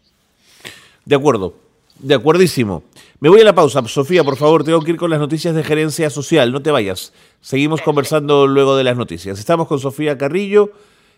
De 1.05 1.15
acuerdo, 1.15 1.55
de 1.99 2.15
acuerdísimo. 2.15 2.83
Me 3.21 3.29
voy 3.29 3.41
a 3.41 3.45
la 3.45 3.55
pausa. 3.55 3.87
Sofía, 3.87 4.25
por 4.25 4.37
favor, 4.37 4.65
tengo 4.65 4.81
que 4.81 4.93
ir 4.93 4.97
con 4.97 5.11
las 5.11 5.21
noticias 5.21 5.55
de 5.55 5.65
gerencia 5.65 6.11
social. 6.11 6.53
No 6.53 6.63
te 6.63 6.71
vayas. 6.71 7.13
Seguimos 7.41 7.83
conversando 7.83 8.47
luego 8.47 8.77
de 8.77 8.85
las 8.85 8.97
noticias. 8.97 9.39
Estamos 9.39 9.69
con 9.69 9.79
Sofía 9.79 10.19
Carrillo, 10.19 10.73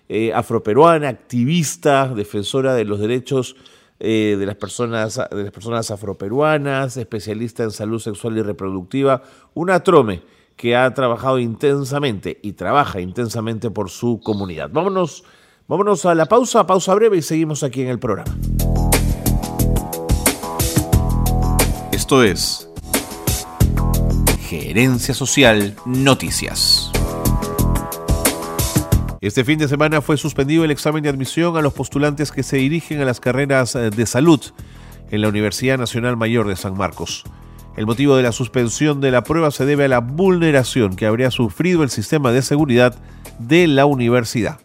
eh, 0.08 0.32
afroperuana, 0.32 1.08
activista, 1.08 2.08
defensora 2.08 2.74
de 2.74 2.84
los 2.84 3.00
derechos 3.00 3.56
eh, 4.00 4.36
de, 4.38 4.46
las 4.46 4.54
personas, 4.54 5.16
de 5.16 5.42
las 5.42 5.52
personas 5.52 5.90
afroperuanas, 5.90 6.96
especialista 6.96 7.64
en 7.64 7.72
salud 7.72 7.98
sexual 7.98 8.38
y 8.38 8.42
reproductiva, 8.42 9.22
una 9.54 9.82
trome 9.82 10.22
que 10.56 10.76
ha 10.76 10.92
trabajado 10.94 11.38
intensamente 11.38 12.38
y 12.42 12.52
trabaja 12.52 13.00
intensamente 13.00 13.70
por 13.70 13.90
su 13.90 14.20
comunidad. 14.20 14.70
Vámonos 14.72 15.24
Vámonos 15.70 16.06
a 16.06 16.14
la 16.14 16.24
pausa, 16.24 16.66
pausa 16.66 16.94
breve 16.94 17.18
y 17.18 17.22
seguimos 17.22 17.62
aquí 17.62 17.82
en 17.82 17.88
el 17.88 17.98
programa. 17.98 18.34
Esto 21.92 22.22
es 22.22 22.70
Gerencia 24.40 25.12
Social 25.12 25.76
Noticias. 25.84 26.90
Este 29.20 29.44
fin 29.44 29.58
de 29.58 29.68
semana 29.68 30.00
fue 30.00 30.16
suspendido 30.16 30.64
el 30.64 30.70
examen 30.70 31.02
de 31.02 31.10
admisión 31.10 31.54
a 31.58 31.60
los 31.60 31.74
postulantes 31.74 32.32
que 32.32 32.42
se 32.42 32.56
dirigen 32.56 33.02
a 33.02 33.04
las 33.04 33.20
carreras 33.20 33.74
de 33.74 34.06
salud 34.06 34.40
en 35.10 35.20
la 35.20 35.28
Universidad 35.28 35.76
Nacional 35.76 36.16
Mayor 36.16 36.48
de 36.48 36.56
San 36.56 36.78
Marcos. 36.78 37.24
El 37.76 37.84
motivo 37.84 38.16
de 38.16 38.22
la 38.22 38.32
suspensión 38.32 39.02
de 39.02 39.10
la 39.10 39.22
prueba 39.22 39.50
se 39.50 39.66
debe 39.66 39.84
a 39.84 39.88
la 39.88 39.98
vulneración 39.98 40.96
que 40.96 41.04
habría 41.04 41.30
sufrido 41.30 41.82
el 41.82 41.90
sistema 41.90 42.32
de 42.32 42.40
seguridad 42.40 42.94
de 43.38 43.66
la 43.66 43.84
universidad. 43.84 44.60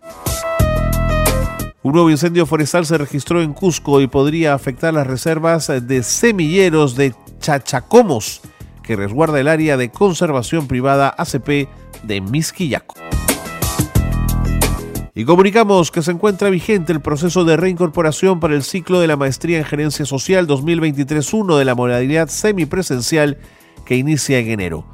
Un 1.84 1.92
nuevo 1.92 2.10
incendio 2.10 2.46
forestal 2.46 2.86
se 2.86 2.98
registró 2.98 3.42
en 3.42 3.52
Cusco 3.52 4.00
y 4.00 4.08
podría 4.08 4.54
afectar 4.54 4.94
las 4.94 5.06
reservas 5.06 5.68
de 5.68 6.02
semilleros 6.02 6.96
de 6.96 7.14
Chachacomos, 7.42 8.40
que 8.84 8.96
resguarda 8.96 9.42
el 9.42 9.50
área 9.50 9.76
de 9.76 9.92
conservación 9.92 10.68
privada 10.68 11.14
ACP 11.18 11.68
de 12.04 12.22
Misquillaco. 12.22 12.96
Y 15.14 15.26
comunicamos 15.26 15.92
que 15.92 16.02
se 16.02 16.12
encuentra 16.12 16.50
vigente 16.50 16.94
el 16.94 17.02
proceso 17.02 17.44
de 17.44 17.58
reincorporación 17.58 18.40
para 18.40 18.56
el 18.56 18.64
ciclo 18.64 19.02
de 19.02 19.08
la 19.08 19.18
Maestría 19.18 19.58
en 19.58 19.66
Gerencia 19.66 20.06
Social 20.06 20.48
2023-1 20.48 21.58
de 21.58 21.66
la 21.66 21.76
modalidad 21.76 22.30
semipresencial 22.30 23.40
que 23.86 23.98
inicia 23.98 24.40
en 24.40 24.52
enero. 24.52 24.86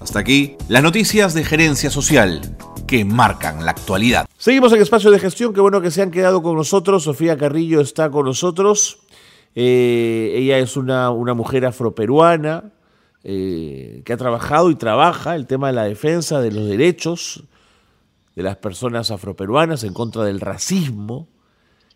Hasta 0.00 0.20
aquí 0.20 0.56
las 0.68 0.82
noticias 0.82 1.34
de 1.34 1.44
gerencia 1.44 1.90
social 1.90 2.56
que 2.86 3.04
marcan 3.04 3.64
la 3.64 3.72
actualidad. 3.72 4.26
Seguimos 4.38 4.72
en 4.72 4.80
espacio 4.80 5.10
de 5.10 5.18
gestión, 5.18 5.52
qué 5.52 5.60
bueno 5.60 5.80
que 5.80 5.90
se 5.90 6.02
han 6.02 6.10
quedado 6.10 6.42
con 6.42 6.56
nosotros. 6.56 7.02
Sofía 7.02 7.36
Carrillo 7.36 7.80
está 7.80 8.10
con 8.10 8.26
nosotros. 8.26 9.00
Eh, 9.58 10.34
ella 10.34 10.58
es 10.58 10.76
una, 10.76 11.10
una 11.10 11.32
mujer 11.32 11.64
afroperuana 11.64 12.74
eh, 13.24 14.02
que 14.04 14.12
ha 14.12 14.16
trabajado 14.18 14.70
y 14.70 14.76
trabaja 14.76 15.34
el 15.34 15.46
tema 15.46 15.68
de 15.68 15.72
la 15.72 15.84
defensa 15.84 16.42
de 16.42 16.52
los 16.52 16.68
derechos 16.68 17.42
de 18.36 18.42
las 18.42 18.58
personas 18.58 19.10
afroperuanas 19.10 19.82
en 19.82 19.94
contra 19.94 20.24
del 20.24 20.40
racismo. 20.40 21.26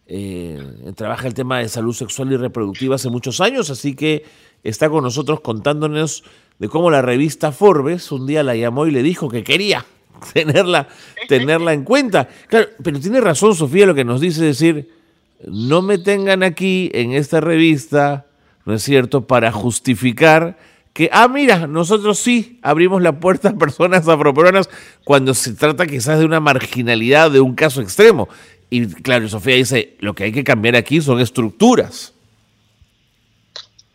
Eh, 0.07 0.59
trabaja 0.97 1.29
el 1.29 1.35
tema 1.35 1.59
de 1.59 1.69
salud 1.69 1.93
sexual 1.93 2.33
y 2.33 2.37
reproductiva 2.39 2.95
hace 2.95 3.11
muchos 3.11 3.43
años, 3.43 3.69
así 3.69 3.95
que 3.95 4.25
está 4.65 4.89
con 4.89 5.05
nosotros 5.05 5.41
contándonos 5.41 6.25
de 6.59 6.69
cómo 6.71 6.91
la 6.91 7.03
revista 7.03 7.53
Forbes 7.53 8.11
un 8.11 8.27
día 8.27 8.43
la 8.43 8.57
llamó 8.57 8.87
y 8.87 8.91
le 8.91 9.03
dijo 9.03 9.29
que 9.29 9.45
quería 9.45 9.85
tenerla, 10.33 10.89
tenerla 11.29 11.75
en 11.75 11.85
cuenta. 11.85 12.27
Claro, 12.49 12.69
pero 12.83 12.99
tiene 12.99 13.21
razón 13.21 13.55
Sofía 13.55 13.85
lo 13.85 13.95
que 13.95 14.05
nos 14.05 14.21
dice 14.23 14.43
decir, 14.43 15.00
no 15.47 15.83
me 15.83 15.99
tengan 15.99 16.43
aquí 16.43 16.91
en 16.95 17.13
esta 17.13 17.41
revista, 17.41 18.27
¿no 18.65 18.75
es 18.75 18.83
cierto?, 18.83 19.27
para 19.27 19.53
justificar 19.53 20.59
que, 20.93 21.09
ah, 21.13 21.29
mira, 21.29 21.67
nosotros 21.67 22.19
sí 22.19 22.59
abrimos 22.63 23.01
la 23.01 23.21
puerta 23.21 23.51
a 23.51 23.57
personas 23.57 24.09
afroperuanas 24.09 24.69
cuando 25.05 25.35
se 25.35 25.55
trata 25.55 25.87
quizás 25.87 26.19
de 26.19 26.25
una 26.25 26.41
marginalidad, 26.41 27.31
de 27.31 27.41
un 27.41 27.55
caso 27.55 27.81
extremo. 27.81 28.29
Y 28.71 28.87
claro, 28.87 29.29
Sofía 29.29 29.57
dice, 29.57 29.97
lo 30.01 30.15
que 30.15 30.25
hay 30.25 30.33
que 30.33 30.45
cambiar 30.45 30.77
aquí 30.77 31.01
son 31.01 31.21
estructuras. 31.21 32.13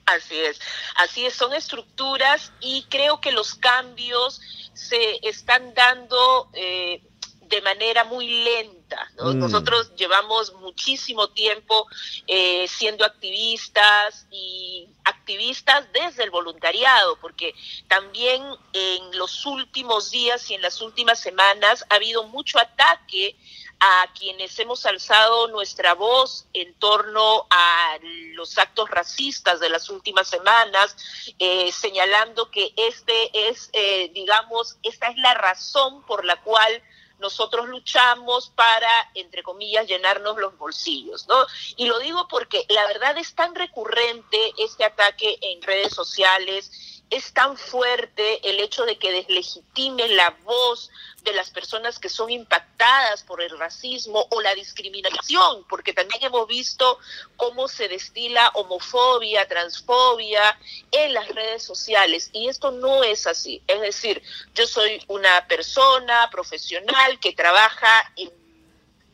Así 0.05 0.35
es, 0.35 0.59
así 0.97 1.25
es, 1.25 1.33
son 1.33 1.53
estructuras 1.53 2.51
y 2.61 2.85
creo 2.89 3.19
que 3.19 3.31
los 3.31 3.55
cambios 3.55 4.39
se 4.73 5.19
están 5.23 5.73
dando 5.73 6.49
eh, 6.53 7.01
de 7.47 7.61
manera 7.61 8.03
muy 8.03 8.27
lenta. 8.27 9.09
Mm. 9.19 9.39
Nosotros 9.39 9.95
llevamos 9.95 10.53
muchísimo 10.55 11.29
tiempo 11.29 11.87
eh, 12.27 12.67
siendo 12.67 13.05
activistas 13.05 14.27
y 14.31 14.87
activistas 15.03 15.87
desde 15.93 16.23
el 16.23 16.31
voluntariado, 16.31 17.17
porque 17.19 17.53
también 17.87 18.43
en 18.73 19.17
los 19.17 19.45
últimos 19.45 20.11
días 20.11 20.49
y 20.49 20.55
en 20.55 20.61
las 20.61 20.81
últimas 20.81 21.19
semanas 21.19 21.85
ha 21.89 21.95
habido 21.95 22.23
mucho 22.23 22.59
ataque 22.59 23.35
a 23.79 24.07
quienes 24.17 24.57
hemos 24.59 24.85
alzado 24.85 25.47
nuestra 25.49 25.93
voz 25.93 26.47
en 26.53 26.73
torno 26.75 27.45
a 27.49 27.97
los 28.33 28.57
actos 28.57 28.89
racistas 28.89 29.59
de 29.59 29.69
las 29.69 29.89
últimas 29.89 30.27
semanas, 30.27 30.95
eh, 31.39 31.71
señalando 31.71 32.49
que 32.51 32.73
este 32.77 33.49
es, 33.49 33.69
eh, 33.73 34.11
digamos, 34.13 34.77
esta 34.83 35.07
es 35.07 35.17
la 35.17 35.33
razón 35.33 36.03
por 36.05 36.25
la 36.25 36.41
cual 36.41 36.81
nosotros 37.19 37.67
luchamos 37.67 38.49
para, 38.49 38.89
entre 39.13 39.43
comillas, 39.43 39.87
llenarnos 39.87 40.37
los 40.37 40.57
bolsillos, 40.57 41.27
¿no? 41.27 41.45
Y 41.75 41.85
lo 41.85 41.99
digo 41.99 42.27
porque 42.27 42.65
la 42.69 42.85
verdad 42.87 43.17
es 43.17 43.33
tan 43.35 43.55
recurrente 43.55 44.53
este 44.57 44.83
ataque 44.83 45.37
en 45.41 45.61
redes 45.61 45.93
sociales, 45.93 46.94
es 47.09 47.33
tan 47.33 47.57
fuerte 47.57 48.49
el 48.49 48.59
hecho 48.59 48.85
de 48.85 48.97
que 48.97 49.11
deslegitimen 49.11 50.15
la 50.17 50.31
voz 50.43 50.89
de 51.23 51.33
las 51.33 51.49
personas 51.49 51.99
que 51.99 52.09
son 52.09 52.29
impactadas 52.29 53.23
por 53.23 53.41
el 53.41 53.57
racismo 53.57 54.27
o 54.31 54.41
la 54.41 54.53
discriminación, 54.55 55.65
porque 55.67 55.93
también 55.93 56.23
hemos 56.23 56.47
visto 56.47 56.99
cómo 57.35 57.67
se 57.67 57.87
destila 57.87 58.51
homofobia, 58.53 59.47
transfobia 59.47 60.57
en 60.91 61.13
las 61.13 61.27
redes 61.29 61.63
sociales 61.63 62.29
y 62.31 62.47
esto 62.47 62.71
no 62.71 63.03
es 63.03 63.27
así. 63.27 63.61
Es 63.67 63.81
decir, 63.81 64.21
yo 64.53 64.67
soy 64.67 65.03
una 65.07 65.47
persona 65.47 66.29
profesional 66.31 67.19
que 67.19 67.33
trabaja 67.33 68.11
en 68.15 68.31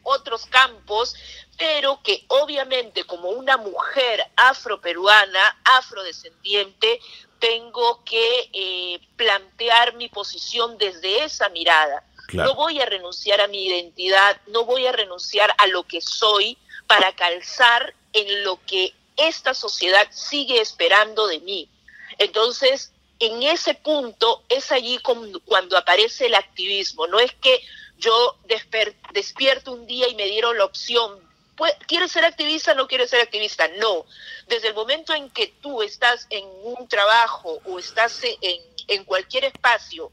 otros 0.03 0.45
campos, 0.47 1.15
pero 1.57 2.01
que 2.03 2.25
obviamente 2.27 3.03
como 3.03 3.29
una 3.29 3.57
mujer 3.57 4.25
afroperuana, 4.35 5.61
afrodescendiente, 5.63 6.99
tengo 7.39 8.03
que 8.03 8.49
eh, 8.53 8.99
plantear 9.15 9.95
mi 9.95 10.09
posición 10.09 10.77
desde 10.77 11.23
esa 11.23 11.49
mirada. 11.49 12.03
No 12.33 12.55
voy 12.55 12.79
a 12.79 12.85
renunciar 12.85 13.41
a 13.41 13.47
mi 13.47 13.65
identidad, 13.65 14.39
no 14.47 14.63
voy 14.63 14.85
a 14.87 14.91
renunciar 14.93 15.53
a 15.57 15.67
lo 15.67 15.83
que 15.83 15.99
soy 15.99 16.57
para 16.87 17.13
calzar 17.13 17.93
en 18.13 18.43
lo 18.43 18.59
que 18.65 18.93
esta 19.17 19.53
sociedad 19.53 20.07
sigue 20.11 20.61
esperando 20.61 21.27
de 21.27 21.39
mí. 21.41 21.69
Entonces, 22.19 22.93
en 23.19 23.43
ese 23.43 23.73
punto 23.73 24.43
es 24.49 24.71
allí 24.71 24.99
cuando 24.99 25.77
aparece 25.77 26.27
el 26.27 26.35
activismo. 26.35 27.07
No 27.07 27.19
es 27.19 27.33
que 27.33 27.61
yo 27.97 28.37
despierto 29.13 29.73
un 29.73 29.85
día 29.85 30.07
y 30.07 30.15
me 30.15 30.25
dieron 30.25 30.57
la 30.57 30.65
opción 30.65 31.30
¿Quieres 31.87 32.11
ser 32.11 32.25
activista 32.25 32.73
no 32.73 32.87
quieres 32.87 33.09
ser 33.09 33.21
activista? 33.21 33.67
No. 33.79 34.05
Desde 34.47 34.69
el 34.69 34.73
momento 34.73 35.13
en 35.13 35.29
que 35.29 35.47
tú 35.61 35.81
estás 35.81 36.27
en 36.29 36.45
un 36.63 36.87
trabajo 36.87 37.59
o 37.65 37.79
estás 37.79 38.23
en, 38.23 38.61
en 38.87 39.03
cualquier 39.05 39.45
espacio 39.45 40.11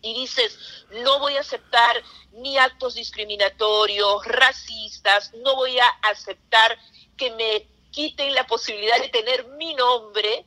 y 0.00 0.14
dices, 0.14 0.58
no 1.02 1.18
voy 1.18 1.36
a 1.36 1.40
aceptar 1.40 2.02
ni 2.32 2.56
actos 2.58 2.94
discriminatorios, 2.94 4.24
racistas, 4.26 5.32
no 5.34 5.56
voy 5.56 5.78
a 5.78 5.88
aceptar 6.02 6.78
que 7.16 7.30
me 7.32 7.66
quiten 7.90 8.34
la 8.34 8.46
posibilidad 8.46 9.00
de 9.00 9.08
tener 9.08 9.46
mi 9.48 9.74
nombre, 9.74 10.44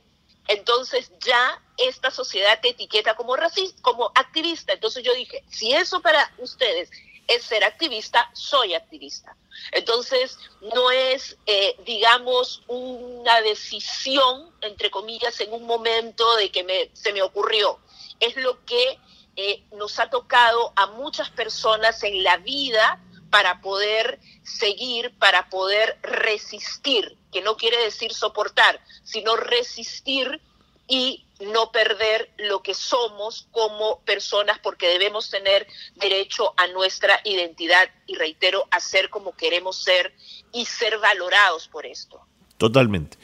entonces 0.48 1.12
ya 1.20 1.62
esta 1.76 2.10
sociedad 2.10 2.60
te 2.60 2.70
etiqueta 2.70 3.14
como 3.14 3.36
racista, 3.36 3.80
como 3.82 4.10
activista. 4.14 4.72
Entonces 4.72 5.04
yo 5.04 5.14
dije, 5.14 5.44
si 5.50 5.72
eso 5.72 6.00
para 6.00 6.32
ustedes 6.38 6.90
es 7.26 7.44
ser 7.44 7.64
activista, 7.64 8.30
soy 8.34 8.74
activista. 8.74 9.36
Entonces, 9.72 10.38
no 10.74 10.90
es, 10.90 11.36
eh, 11.46 11.76
digamos, 11.84 12.62
una 12.66 13.40
decisión, 13.42 14.50
entre 14.60 14.90
comillas, 14.90 15.40
en 15.40 15.52
un 15.52 15.64
momento 15.64 16.36
de 16.36 16.50
que 16.50 16.90
se 16.92 17.12
me 17.12 17.22
ocurrió. 17.22 17.78
Es 18.20 18.36
lo 18.36 18.64
que 18.64 18.98
eh, 19.36 19.62
nos 19.72 19.98
ha 19.98 20.10
tocado 20.10 20.72
a 20.76 20.86
muchas 20.88 21.30
personas 21.30 22.02
en 22.02 22.22
la 22.22 22.36
vida 22.38 23.00
para 23.30 23.60
poder 23.62 24.20
seguir, 24.42 25.16
para 25.18 25.48
poder 25.48 25.98
resistir, 26.02 27.16
que 27.32 27.40
no 27.40 27.56
quiere 27.56 27.78
decir 27.78 28.12
soportar, 28.12 28.78
sino 29.04 29.36
resistir 29.36 30.40
y 30.86 31.24
no 31.46 31.72
perder 31.72 32.30
lo 32.38 32.62
que 32.62 32.74
somos 32.74 33.48
como 33.50 34.00
personas 34.00 34.58
porque 34.62 34.88
debemos 34.88 35.30
tener 35.30 35.66
derecho 35.96 36.54
a 36.56 36.66
nuestra 36.68 37.20
identidad 37.24 37.88
y 38.06 38.14
reitero, 38.14 38.66
a 38.70 38.80
ser 38.80 39.10
como 39.10 39.32
queremos 39.32 39.82
ser 39.82 40.14
y 40.52 40.64
ser 40.66 40.98
valorados 40.98 41.68
por 41.68 41.86
esto. 41.86 42.20
Totalmente. 42.58 43.18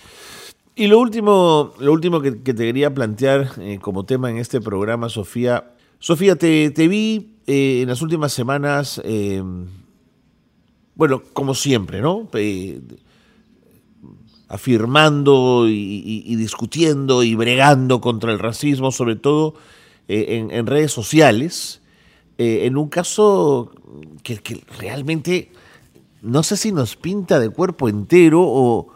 Y 0.74 0.87
lo 0.87 0.98
último, 1.00 1.74
lo 1.78 1.92
último 1.92 2.20
que, 2.20 2.33
te 2.33 2.54
quería 2.54 2.94
plantear 2.94 3.50
eh, 3.59 3.78
como 3.81 4.04
tema 4.04 4.31
en 4.31 4.38
este 4.38 4.61
programa, 4.61 5.09
Sofía. 5.09 5.74
Sofía, 5.98 6.37
te, 6.37 6.70
vi 6.88 7.37
eh, 7.46 7.81
en 7.83 7.88
las 7.88 8.00
últimas 8.00 8.33
semanas, 8.33 9.00
eh, 9.04 9.42
bueno, 10.94 11.22
como 11.33 11.54
siempre, 11.54 12.00
¿no? 12.00 12.28
Afirmando 14.48 15.66
y, 15.68 16.34
discutiendo 16.37 17.22
y 17.22 17.34
bregando 17.34 18.00
contra 18.00 18.32
el 18.32 18.38
racismo, 18.38 18.90
sobre 18.90 19.16
todo 19.16 19.54
eh, 20.08 20.46
en, 20.50 20.66
redes 20.66 20.90
sociales. 20.90 21.82
eh, 22.38 22.64
en 22.64 22.76
un 22.76 22.88
caso 22.88 23.70
que, 24.22 24.40
realmente 24.78 25.52
no 26.22 26.42
sé 26.42 26.56
si 26.56 26.72
nos 26.72 26.96
pinta 26.96 27.38
de 27.38 27.50
cuerpo 27.50 27.88
entero 27.88 28.40
o, 28.42 28.94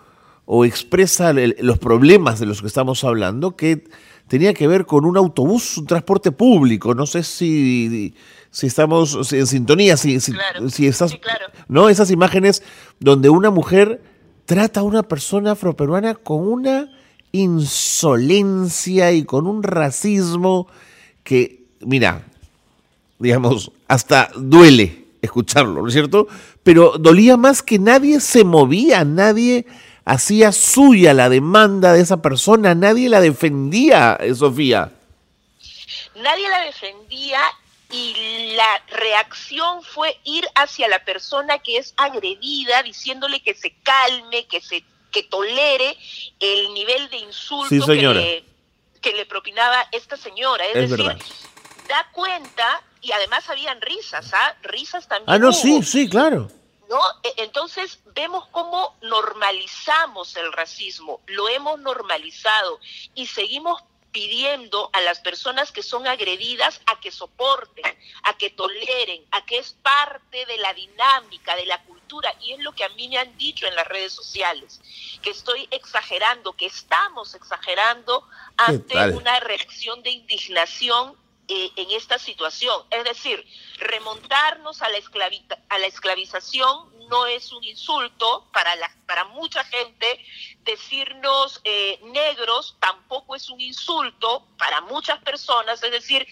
expresa 0.65 1.33
los 1.33 1.79
problemas 1.79 2.39
de 2.39 2.45
los 2.45 2.61
que 2.61 2.67
estamos 2.67 3.05
hablando, 3.05 3.57
que 3.57 3.85
tenía 4.29 4.53
que 4.53 4.67
ver 4.67 4.85
con 4.85 5.07
un 5.07 5.17
autobús, 5.17 5.79
un 5.79 5.87
transporte 5.87 6.31
público. 6.31 6.95
No 6.95 7.07
sé 7.07 7.23
si, 7.23 8.15
si 8.51 8.67
estamos 8.67 9.33
en 9.33 9.47
sintonía, 9.47 9.97
si, 9.97 10.21
si, 10.21 10.35
¿no? 11.69 11.89
Esas 11.89 12.11
imágenes 12.11 12.63
donde 13.01 13.31
una 13.31 13.51
mujer 13.51 14.03
trata 14.53 14.81
a 14.81 14.83
una 14.83 15.03
persona 15.03 15.53
afroperuana 15.53 16.15
con 16.15 16.47
una 16.47 16.91
insolencia 17.33 19.11
y 19.11 19.25
con 19.25 19.47
un 19.47 19.63
racismo 19.63 20.69
que, 21.25 21.63
mira, 21.81 22.27
digamos, 23.19 23.73
hasta 23.89 24.31
duele 24.37 25.07
escucharlo, 25.23 25.81
¿no 25.81 25.89
es 25.89 25.95
cierto? 25.95 26.29
Pero 26.63 26.99
dolía 26.99 27.39
más 27.39 27.63
que 27.63 27.79
nadie 27.79 28.21
se 28.21 28.45
movía, 28.45 29.07
nadie 29.07 29.65
hacía 30.05 30.53
suya 30.53 31.15
la 31.15 31.31
demanda 31.31 31.95
de 31.95 32.03
esa 32.03 32.21
persona, 32.21 32.75
nadie 32.75 33.09
la 33.09 33.23
defendía, 33.23 34.19
eh, 34.21 34.35
Sofía. 34.35 34.93
Nadie 36.15 36.51
la 36.51 36.61
defendía 36.67 37.41
y 37.93 38.55
la 38.57 38.83
reacción 38.89 39.83
fue 39.83 40.19
ir 40.25 40.49
hacia 40.55 40.89
la 40.89 41.05
persona 41.05 41.59
que 41.59 41.77
es 41.77 41.93
agredida, 41.99 42.83
diciéndole 42.83 43.43
que 43.43 43.55
se 43.55 43.75
calme, 43.83 44.47
que 44.47 44.61
se 44.61 44.83
que 45.13 45.23
tolere 45.25 45.97
el 46.41 46.73
nivel 46.73 47.11
de 47.11 47.19
insulto 47.19 47.87
que, 47.87 47.95
le, 47.95 48.45
que, 49.03 49.13
le, 49.13 49.27
propinaba 49.27 49.87
esta 49.93 50.17
señora. 50.17 50.65
Es, 50.67 50.91
decir, 50.91 51.07
da 51.87 52.09
cuenta, 52.13 52.83
y 53.03 53.13
además 53.13 53.49
habían 53.51 53.81
risas, 53.83 54.33
¿ah? 54.33 54.57
Risas 54.63 55.07
también. 55.07 55.29
Ah, 55.29 55.39
no, 55.39 55.53
sí, 55.53 55.83
sí, 55.83 56.09
claro. 56.09 56.51
¿No? 56.89 56.99
E, 57.23 57.43
entonces 57.43 58.01
vemos 58.15 58.49
cómo 58.51 58.97
normalizamos 59.03 60.35
el 60.37 60.51
racismo, 60.53 61.21
lo 61.27 61.49
hemos 61.51 61.79
normalizado 61.79 62.81
y 63.15 63.27
seguimos 63.27 63.83
pidiendo 64.13 64.91
a 64.93 65.01
las 65.01 65.21
personas 65.21 65.73
que 65.73 65.83
son 65.83 66.07
agredidas 66.07 66.81
a 66.87 67.01
que 67.01 67.11
soporten, 67.11 67.85
a 68.23 68.37
que 68.37 68.51
toleren, 68.51 69.25
a 69.31 69.45
que 69.45 69.59
es 69.59 69.73
parte 69.83 70.45
de 70.45 70.59
la 70.59 70.75
dinámica, 70.75 71.57
de 71.57 71.67
la 71.67 71.83
cultura. 71.83 72.35
Y 72.41 72.53
es 72.53 72.59
lo 72.61 72.73
que 72.73 72.85
a 72.85 72.91
mí 72.91 73.09
me 73.09 73.19
han 73.19 73.37
dicho 73.39 73.67
en 73.67 73.75
las 73.75 73.87
redes 73.89 74.13
sociales, 74.13 74.81
que 75.23 75.31
estoy 75.31 75.67
exagerando, 75.71 76.53
que 76.53 76.67
estamos 76.67 77.35
exagerando 77.35 78.29
ante 78.59 78.97
una 79.13 79.41
reacción 79.41 80.03
de 80.03 80.11
indignación 80.11 81.17
eh, 81.49 81.71
en 81.77 81.91
esta 81.93 82.19
situación. 82.19 82.83
Es 82.91 83.05
decir, 83.05 83.45
remontarnos 83.79 84.83
a 84.83 84.91
la, 84.91 84.99
a 85.71 85.79
la 85.79 85.87
esclavización 85.87 86.92
no 87.13 87.27
es 87.27 87.53
un 87.53 87.63
insulto 87.63 88.49
para, 88.55 88.75
para 89.07 89.25
mucha 89.27 89.63
gente. 89.65 90.25
Decirnos 90.65 91.61
eh, 91.63 92.01
negros 92.05 92.77
tampoco 92.81 93.37
es 93.37 93.51
un 93.51 93.61
insulto 93.61 94.47
para 94.57 94.81
muchas 94.81 95.23
personas. 95.23 95.83
Es 95.83 95.93
decir, 95.93 96.27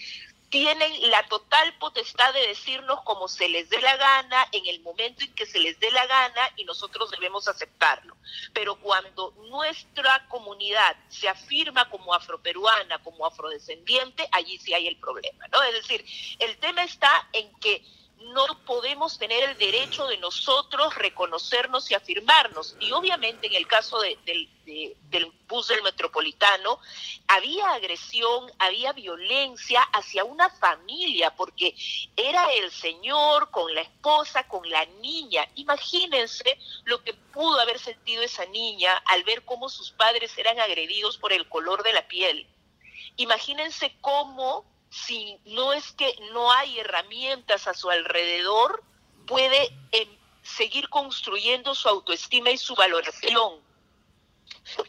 tienen 0.49 0.91
la 1.11 1.23
total 1.27 1.77
potestad 1.77 2.33
de 2.33 2.47
decirnos 2.47 3.01
como 3.03 3.27
se 3.27 3.47
les 3.47 3.69
dé 3.69 3.79
la 3.79 3.95
gana, 3.95 4.47
en 4.51 4.65
el 4.65 4.81
momento 4.81 5.23
en 5.23 5.33
que 5.35 5.45
se 5.45 5.59
les 5.59 5.79
dé 5.79 5.91
la 5.91 6.05
gana, 6.07 6.49
y 6.57 6.65
nosotros 6.65 7.11
debemos 7.11 7.47
aceptarlo. 7.47 8.17
Pero 8.51 8.75
cuando 8.77 9.33
nuestra 9.49 10.27
comunidad 10.29 10.95
se 11.09 11.29
afirma 11.29 11.89
como 11.91 12.13
afroperuana, 12.13 13.03
como 13.03 13.25
afrodescendiente, 13.27 14.27
allí 14.31 14.57
sí 14.57 14.73
hay 14.73 14.87
el 14.87 14.97
problema, 14.97 15.47
¿no? 15.49 15.61
Es 15.61 15.73
decir, 15.73 16.03
el 16.39 16.57
tema 16.57 16.83
está 16.83 17.29
en 17.33 17.53
que 17.59 17.85
no 18.33 18.45
podemos 18.65 19.17
tener 19.17 19.43
el 19.49 19.57
derecho 19.57 20.07
de 20.07 20.17
nosotros 20.17 20.95
reconocernos 20.95 21.89
y 21.89 21.95
afirmarnos. 21.95 22.75
Y 22.79 22.91
obviamente 22.91 23.47
en 23.47 23.55
el 23.55 23.67
caso 23.67 23.99
del 23.99 24.47
bus 25.47 25.67
del 25.67 25.83
metropolitano, 25.83 26.79
había 27.27 27.71
agresión, 27.73 28.51
había 28.59 28.93
violencia 28.93 29.81
hacia 29.81 30.23
una 30.23 30.49
familia, 30.49 31.35
porque 31.35 31.75
era 32.15 32.51
el 32.53 32.71
señor 32.71 33.51
con 33.51 33.73
la 33.73 33.81
esposa, 33.81 34.47
con 34.47 34.69
la 34.69 34.85
niña. 35.01 35.47
Imagínense 35.55 36.57
lo 36.85 37.03
que 37.03 37.13
pudo 37.13 37.59
haber 37.59 37.79
sentido 37.79 38.23
esa 38.23 38.45
niña 38.45 38.95
al 39.07 39.23
ver 39.23 39.43
cómo 39.43 39.69
sus 39.69 39.91
padres 39.91 40.37
eran 40.37 40.59
agredidos 40.59 41.17
por 41.17 41.33
el 41.33 41.49
color 41.49 41.83
de 41.83 41.93
la 41.93 42.07
piel. 42.07 42.47
Imagínense 43.17 43.93
cómo 43.99 44.70
si 44.91 45.39
no 45.45 45.71
es 45.71 45.93
que 45.93 46.13
no 46.33 46.51
hay 46.51 46.77
herramientas 46.77 47.65
a 47.67 47.73
su 47.73 47.89
alrededor, 47.89 48.83
puede 49.25 49.73
em, 49.93 50.09
seguir 50.43 50.89
construyendo 50.89 51.73
su 51.73 51.87
autoestima 51.87 52.51
y 52.51 52.57
su 52.57 52.75
valoración. 52.75 53.61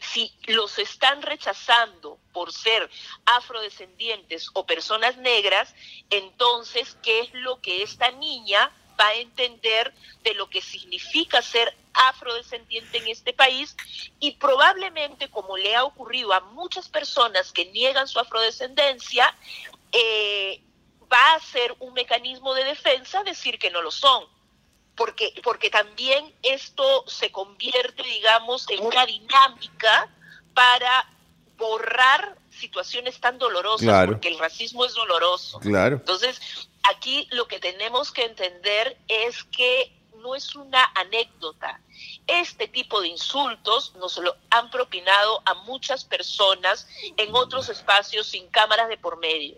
Si 0.01 0.31
los 0.47 0.77
están 0.77 1.21
rechazando 1.21 2.19
por 2.33 2.51
ser 2.51 2.89
afrodescendientes 3.25 4.49
o 4.53 4.65
personas 4.65 5.17
negras, 5.17 5.73
entonces, 6.09 6.97
¿qué 7.01 7.21
es 7.21 7.33
lo 7.33 7.61
que 7.61 7.81
esta 7.81 8.11
niña 8.11 8.71
va 8.99 9.07
a 9.07 9.15
entender 9.15 9.93
de 10.23 10.33
lo 10.33 10.49
que 10.49 10.61
significa 10.61 11.41
ser 11.41 11.75
afrodescendiente 11.93 12.97
en 12.97 13.07
este 13.07 13.33
país 13.33 13.75
y 14.19 14.31
probablemente 14.33 15.29
como 15.29 15.57
le 15.57 15.75
ha 15.75 15.83
ocurrido 15.83 16.33
a 16.33 16.39
muchas 16.39 16.89
personas 16.89 17.51
que 17.51 17.65
niegan 17.65 18.07
su 18.07 18.19
afrodescendencia, 18.19 19.35
eh, 19.93 20.61
va 21.11 21.35
a 21.35 21.39
ser 21.39 21.75
un 21.79 21.93
mecanismo 21.93 22.53
de 22.55 22.63
defensa 22.63 23.23
decir 23.23 23.59
que 23.59 23.69
no 23.69 23.81
lo 23.81 23.91
son. 23.91 24.25
Porque, 24.95 25.33
porque 25.43 25.69
también 25.69 26.35
esto 26.43 27.03
se 27.07 27.31
convierte, 27.31 28.03
digamos, 28.03 28.69
en 28.69 28.85
una 28.85 29.05
dinámica 29.07 30.09
para 30.53 31.09
borrar 31.57 32.37
situaciones 32.51 33.19
tan 33.19 33.39
dolorosas, 33.39 34.05
porque 34.05 34.27
el 34.27 34.37
racismo 34.37 34.85
es 34.85 34.93
doloroso. 34.93 35.59
Claro. 35.59 35.95
Entonces, 35.95 36.39
aquí 36.83 37.27
lo 37.31 37.47
que 37.47 37.59
tenemos 37.59 38.11
que 38.11 38.25
entender 38.25 38.97
es 39.07 39.43
que 39.45 39.91
no 40.17 40.35
es 40.35 40.55
una 40.55 40.83
anécdota. 40.95 41.81
Este 42.27 42.67
tipo 42.67 43.01
de 43.01 43.07
insultos 43.07 43.95
nos 43.95 44.17
lo 44.17 44.35
han 44.51 44.69
propinado 44.69 45.41
a 45.45 45.55
muchas 45.55 46.05
personas 46.05 46.87
en 47.17 47.33
otros 47.33 47.67
espacios 47.69 48.27
sin 48.27 48.47
cámaras 48.49 48.89
de 48.89 48.97
por 48.97 49.17
medio 49.17 49.57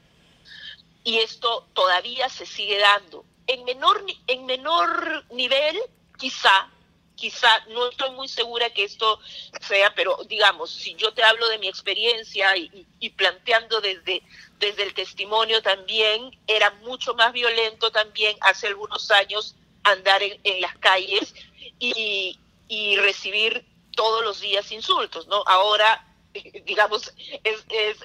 y 1.06 1.20
esto 1.20 1.70
todavía 1.74 2.28
se 2.28 2.46
sigue 2.46 2.80
dando. 2.80 3.24
En 3.48 3.64
menor, 3.64 4.04
en 4.26 4.46
menor 4.48 5.24
nivel, 5.30 5.80
quizá, 6.18 6.68
quizá, 7.16 7.48
no 7.68 7.90
estoy 7.90 8.10
muy 8.10 8.28
segura 8.28 8.72
que 8.72 8.84
esto 8.84 9.20
sea, 9.62 9.94
pero 9.94 10.18
digamos, 10.28 10.72
si 10.72 10.96
yo 10.96 11.14
te 11.14 11.24
hablo 11.24 11.48
de 11.48 11.60
mi 11.60 11.68
experiencia 11.68 12.58
y, 12.58 13.10
planteando 13.12 13.82
desde, 13.82 14.24
desde 14.58 14.82
el 14.82 14.96
testimonio 14.96 15.62
también, 15.62 16.38
era 16.48 16.72
mucho 16.82 17.14
más 17.14 17.32
violento 17.32 17.92
también 17.92 18.36
hace 18.42 18.66
algunos 18.66 19.12
años 19.12 19.56
andar 19.84 20.24
en, 20.24 20.60
las 20.60 20.76
calles 20.80 21.36
y, 21.80 22.40
y 22.68 22.98
recibir 22.98 23.64
todos 23.96 24.24
los 24.24 24.42
días 24.42 24.72
insultos, 24.72 25.28
¿no? 25.28 25.44
Ahora 25.46 26.04
digamos, 26.66 27.14
es, 27.44 27.66
es, 27.70 27.98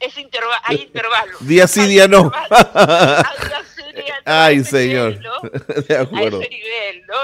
es, 0.00 0.16
hay 0.64 0.76
intervalos. 0.82 1.46
Día 1.46 1.66
sí, 1.66 1.86
día 1.86 2.08
no. 2.08 2.32
Ay, 4.24 4.64
señor. 4.64 5.18
De 5.88 5.96
acuerdo. 5.96 6.38
A 6.38 6.42
ese 6.42 6.50
nivel, 6.50 7.06
¿no? 7.06 7.16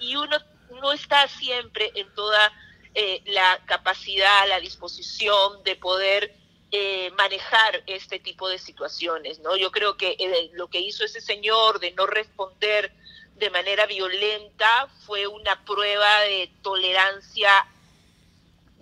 Y, 0.00 0.16
uno 0.16 0.38
no 0.80 0.92
está 0.92 1.26
siempre 1.28 1.90
en 1.94 2.08
toda 2.14 2.52
eh, 2.94 3.22
la 3.26 3.60
capacidad, 3.66 4.48
la 4.48 4.60
disposición 4.60 5.62
de 5.64 5.76
poder 5.76 6.34
eh, 6.70 7.10
manejar 7.16 7.82
este 7.86 8.18
tipo 8.18 8.48
de 8.48 8.58
situaciones, 8.58 9.40
¿no? 9.40 9.56
Yo 9.56 9.70
creo 9.70 9.96
que 9.96 10.16
eh, 10.18 10.50
lo 10.54 10.68
que 10.68 10.80
hizo 10.80 11.04
ese 11.04 11.20
señor 11.20 11.80
de 11.80 11.92
no 11.92 12.06
responder 12.06 12.92
de 13.36 13.50
manera 13.50 13.86
violenta 13.86 14.88
fue 15.06 15.26
una 15.26 15.64
prueba 15.64 16.20
de 16.20 16.50
tolerancia 16.62 17.50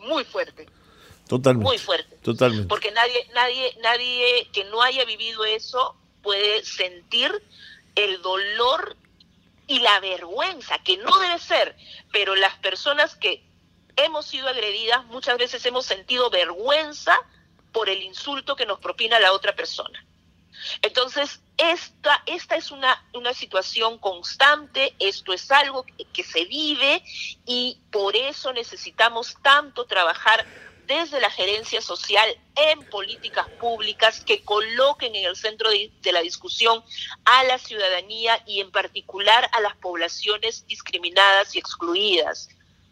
muy 0.03 0.25
fuerte. 0.25 0.67
Totalmente. 1.29 1.69
Muy 1.69 1.79
fuerte. 1.79 2.17
Totalmente. 2.17 2.69
Porque 2.69 2.91
nadie, 2.91 3.27
nadie, 3.35 3.77
nadie 3.83 4.49
que 4.53 4.65
no 4.65 4.83
haya 4.83 5.05
vivido 5.05 5.45
eso 5.45 5.97
puede 6.23 6.65
sentir 6.65 7.31
el 7.95 8.23
dolor 8.23 8.97
y 9.67 9.81
la 9.81 10.01
vergüenza, 10.01 10.79
que 10.79 10.99
no 10.99 11.19
debe 11.19 11.39
ser, 11.39 11.77
pero 12.11 12.35
las 12.35 12.57
personas 12.59 13.15
que 13.17 13.45
hemos 13.97 14.27
sido 14.27 14.49
agredidas 14.49 15.05
muchas 15.07 15.39
veces 15.39 15.65
hemos 15.67 15.87
sentido 15.87 16.31
vergüenza 16.31 17.17
por 17.73 17.89
el 17.89 18.03
insulto 18.03 18.57
que 18.57 18.67
nos 18.67 18.81
propina 18.81 19.19
la 19.21 19.33
otra 19.33 19.55
persona. 19.55 20.05
Entonces, 20.83 21.41
esta, 21.63 22.23
esta 22.27 22.57
es 22.57 22.73
una, 22.73 23.07
una 23.15 23.33
situación 23.35 23.99
constante, 23.99 24.97
esto 24.99 25.33
es 25.33 25.49
algo 25.53 25.85
que, 25.85 26.25
se 26.25 26.45
vive 26.45 27.03
y 27.47 27.79
por 27.91 28.17
eso 28.17 28.53
necesitamos 28.53 29.37
tanto 29.43 29.87
trabajar 29.87 30.45
desde 30.87 31.21
la 31.21 31.31
gerencia 31.31 31.81
social 31.81 32.29
en 32.57 32.85
políticas 32.91 33.49
públicas 33.61 34.25
que 34.25 34.43
coloquen 34.43 35.15
en 35.15 35.27
el 35.27 35.37
centro 35.37 35.71
de, 35.71 36.13
la 36.13 36.21
discusión 36.21 36.83
a 37.25 37.45
la 37.45 37.59
ciudadanía 37.59 38.43
y 38.47 38.61
en 38.61 38.73
particular 38.73 39.49
a 39.53 39.61
las 39.61 39.77
poblaciones 39.77 40.67
discriminadas 40.67 41.55
y 41.55 41.61
excluidas, 41.61 42.49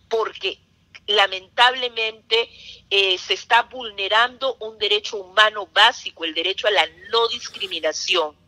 porque 0.09 0.61
lamentablemente 1.09 2.49
eh, 2.89 3.19
se 3.19 3.35
está 3.35 3.63
vulnerando 3.63 4.57
un 4.61 4.79
derecho 4.79 5.17
humano 5.17 5.67
básico, 5.67 6.25
el 6.25 6.35
derecho 6.35 6.69
a 6.69 6.71
la 6.71 6.87
no 7.11 7.27
discriminación, 7.29 8.40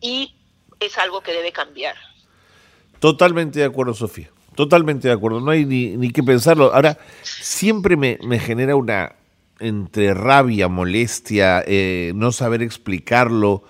y 0.00 0.34
es 0.80 0.96
algo 0.98 1.20
que 1.20 1.32
debe 1.32 1.52
cambiar. 1.52 1.96
Totalmente 3.00 3.60
de 3.60 3.64
acuerdo, 3.64 3.94
Sofía. 3.94 4.30
Totalmente 4.54 5.06
de 5.06 5.14
acuerdo, 5.14 5.40
no 5.40 5.52
hay 5.52 5.64
ni, 5.64 5.96
ni 5.96 6.10
que 6.10 6.22
pensarlo. 6.22 6.74
Ahora, 6.74 6.98
siempre 7.22 7.96
me, 7.96 8.18
genera 8.40 8.74
una 8.74 9.14
entre 9.60 10.14
rabia, 10.14 10.68
molestia, 10.68 11.62
eh, 11.66 12.12
no 12.16 12.32
saber 12.32 12.62
explicarlo. 12.62 13.62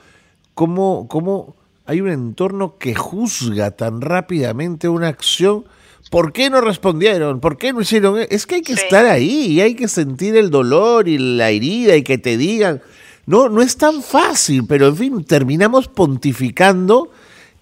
¿Cómo, 0.55 1.07
¿Cómo 1.09 1.57
hay 1.85 2.01
un 2.01 2.11
entorno 2.11 2.79
que 2.79 2.95
juzga 2.95 3.73
tan 3.73 4.01
rápidamente 4.01 4.89
una 4.89 5.09
acción? 5.09 5.67
¿Por 6.11 6.33
qué 6.33 6.49
no 6.49 6.63
respondieron? 6.63 7.41
¿Por 7.41 7.59
qué 7.59 7.73
no 7.73 7.83
hicieron? 7.83 8.19
Es 8.31 8.47
que 8.47 8.57
hay 8.57 8.63
que 8.63 8.73
estar 8.73 9.05
ahí 9.05 9.47
y 9.47 9.61
hay 9.61 9.75
que 9.75 9.89
sentir 9.89 10.37
el 10.37 10.49
dolor 10.49 11.07
y 11.07 11.19
la 11.19 11.51
herida 11.51 11.97
y 11.97 12.03
que 12.03 12.17
te 12.17 12.39
digan. 12.39 12.81
No, 13.29 13.51
no 13.51 13.61
es 13.61 13.77
tan 13.77 14.03
fácil, 14.03 14.65
pero 14.67 14.87
en 14.87 14.97
fin, 14.97 15.23
terminamos 15.23 15.87
pontificando 15.87 17.11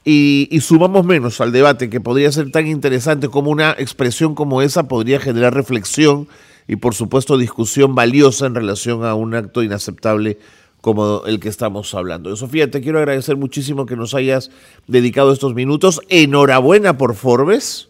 y, 0.05 0.49
sumamos 0.61 1.05
menos 1.05 1.41
al 1.41 1.51
debate 1.51 1.91
que 1.91 2.01
podría 2.01 2.31
ser 2.31 2.53
tan 2.53 2.69
interesante 2.69 3.29
como 3.29 3.51
una 3.51 3.73
expresión 3.73 4.37
como 4.37 4.63
esa 4.63 4.87
podría 4.87 5.19
generar 5.19 5.55
reflexión 5.55 6.29
y 6.69 6.77
por 6.77 6.95
supuesto 6.95 7.37
discusión 7.37 7.97
valiosa 7.97 8.47
en 8.47 8.55
relación 8.55 9.05
a 9.05 9.17
un 9.17 9.35
acto 9.35 9.65
inaceptable 9.65 10.39
como 10.81 11.23
el 11.27 11.41
que 11.41 11.49
estamos 11.49 11.93
hablando. 11.95 12.37
Sofía, 12.37 12.71
te 12.71 12.81
quiero 12.81 13.01
agradecer 13.01 13.37
muchísimo 13.37 13.87
que 13.87 13.97
nos 13.97 14.15
hayas 14.15 14.53
dedicado 14.87 15.33
estos 15.33 15.57
minutos. 15.57 16.01
Enhorabuena 16.09 16.97
por 16.97 17.17
Forbes. 17.17 17.89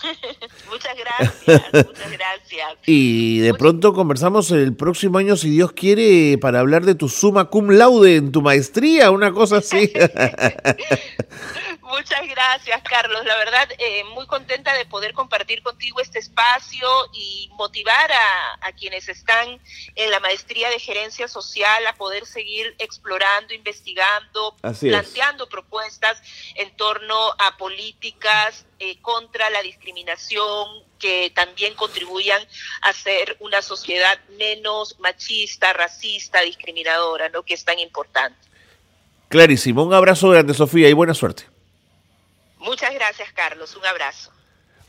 muchas 0.70 0.96
gracias, 0.96 1.86
muchas 1.86 2.12
gracias. 2.12 2.78
Y 2.86 3.38
de 3.40 3.54
pronto 3.54 3.92
conversamos 3.92 4.50
el 4.50 4.74
próximo 4.74 5.18
año, 5.18 5.36
si 5.36 5.50
Dios 5.50 5.72
quiere, 5.72 6.38
para 6.38 6.60
hablar 6.60 6.84
de 6.84 6.94
tu 6.94 7.08
suma 7.08 7.46
cum 7.46 7.70
laude 7.70 8.16
en 8.16 8.32
tu 8.32 8.42
maestría, 8.42 9.10
una 9.10 9.32
cosa 9.32 9.58
así. 9.58 9.92
Muchas 11.90 12.26
gracias, 12.28 12.82
Carlos. 12.84 13.24
La 13.24 13.36
verdad, 13.36 13.68
eh, 13.78 14.04
muy 14.14 14.24
contenta 14.26 14.72
de 14.74 14.86
poder 14.86 15.12
compartir 15.12 15.60
contigo 15.62 16.00
este 16.00 16.20
espacio 16.20 16.88
y 17.12 17.50
motivar 17.54 18.10
a, 18.12 18.72
quienes 18.78 19.08
están 19.08 19.60
en 19.96 20.10
la 20.10 20.20
maestría 20.20 20.70
de 20.70 20.78
gerencia 20.78 21.26
social 21.26 21.84
a 21.88 21.94
poder 21.94 22.24
seguir 22.24 22.74
explorando, 22.78 23.52
investigando, 23.52 24.54
planteando 24.80 25.48
propuestas 25.48 26.22
en 26.54 26.74
torno 26.76 27.32
a 27.38 27.56
políticas 27.58 28.64
eh, 28.82 28.96
contra 29.02 29.50
la 29.50 29.60
discriminación 29.60 30.68
que 30.98 31.30
también 31.34 31.74
contribuyan 31.74 32.40
a 32.80 32.94
ser 32.94 33.36
una 33.40 33.60
sociedad 33.60 34.18
menos 34.38 34.98
machista, 35.00 35.74
racista, 35.74 36.40
discriminadora, 36.40 37.28
¿no? 37.28 37.42
Que 37.42 37.52
es 37.52 37.62
tan 37.62 37.78
importante. 37.78 38.38
Clarísimo. 39.28 39.84
Un 39.84 39.92
abrazo 39.92 40.30
grande, 40.30 40.54
Sofía, 40.54 40.88
y 40.88 40.94
buena 40.94 41.12
suerte. 41.12 41.44
Muchas 42.58 42.94
gracias, 42.94 43.30
Carlos. 43.34 43.76
Un 43.76 43.84
abrazo. 43.84 44.32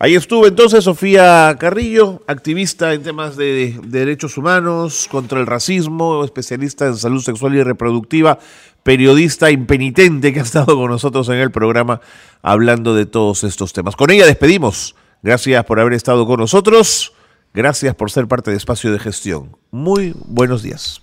Ahí 0.04 0.16
estuvo 0.16 0.48
entonces 0.48 0.84
Sofía 0.84 1.56
Carrillo, 1.60 2.24
activista 2.26 2.94
en 2.94 3.04
temas 3.04 3.38
de, 3.38 3.80
derechos 3.84 4.36
humanos, 4.36 5.08
contra 5.12 5.40
el 5.40 5.46
racismo, 5.46 6.24
especialista 6.26 6.88
en 6.88 6.98
salud 6.98 7.22
sexual 7.22 7.54
y 7.54 7.62
reproductiva, 7.62 8.40
periodista 8.84 9.52
impenitente 9.52 10.34
que 10.34 10.40
ha 10.40 10.44
estado 10.44 10.76
con 10.76 10.90
nosotros 10.90 11.30
en 11.30 11.36
el 11.36 11.52
programa 11.52 12.02
hablando 12.42 12.96
de 12.96 13.06
todos 13.06 13.44
estos 13.44 13.74
temas. 13.74 13.96
Con 13.96 14.12
ella 14.12 14.26
despedimos. 14.26 14.96
Gracias 15.24 15.64
por 15.66 15.80
haber 15.80 15.94
estado 15.94 16.26
con 16.26 16.40
nosotros. 16.40 17.14
Gracias 17.54 17.94
por 17.96 18.10
ser 18.10 18.28
parte 18.28 18.52
de 18.52 18.58
Espacio 18.58 18.92
de 18.92 19.00
Gestión. 19.00 19.56
Muy 19.72 20.14
buenos 20.26 20.64
días. 20.64 21.02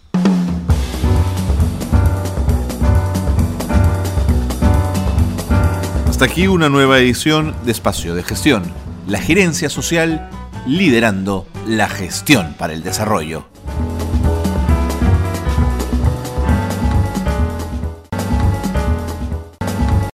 Hasta 6.09 6.25
aquí 6.25 6.49
una 6.49 6.69
nueva 6.69 6.99
edición 6.99 7.55
de 7.65 7.71
Espacio 7.71 8.15
de 8.15 8.25
Gestión, 8.25 8.65
la 9.07 9.21
gerencia 9.21 9.71
social 9.71 10.29
liderando 10.67 11.47
la 11.67 11.89
gestión 11.89 12.55
para 12.59 12.73
el 12.73 12.83
desarrollo. 12.83 13.47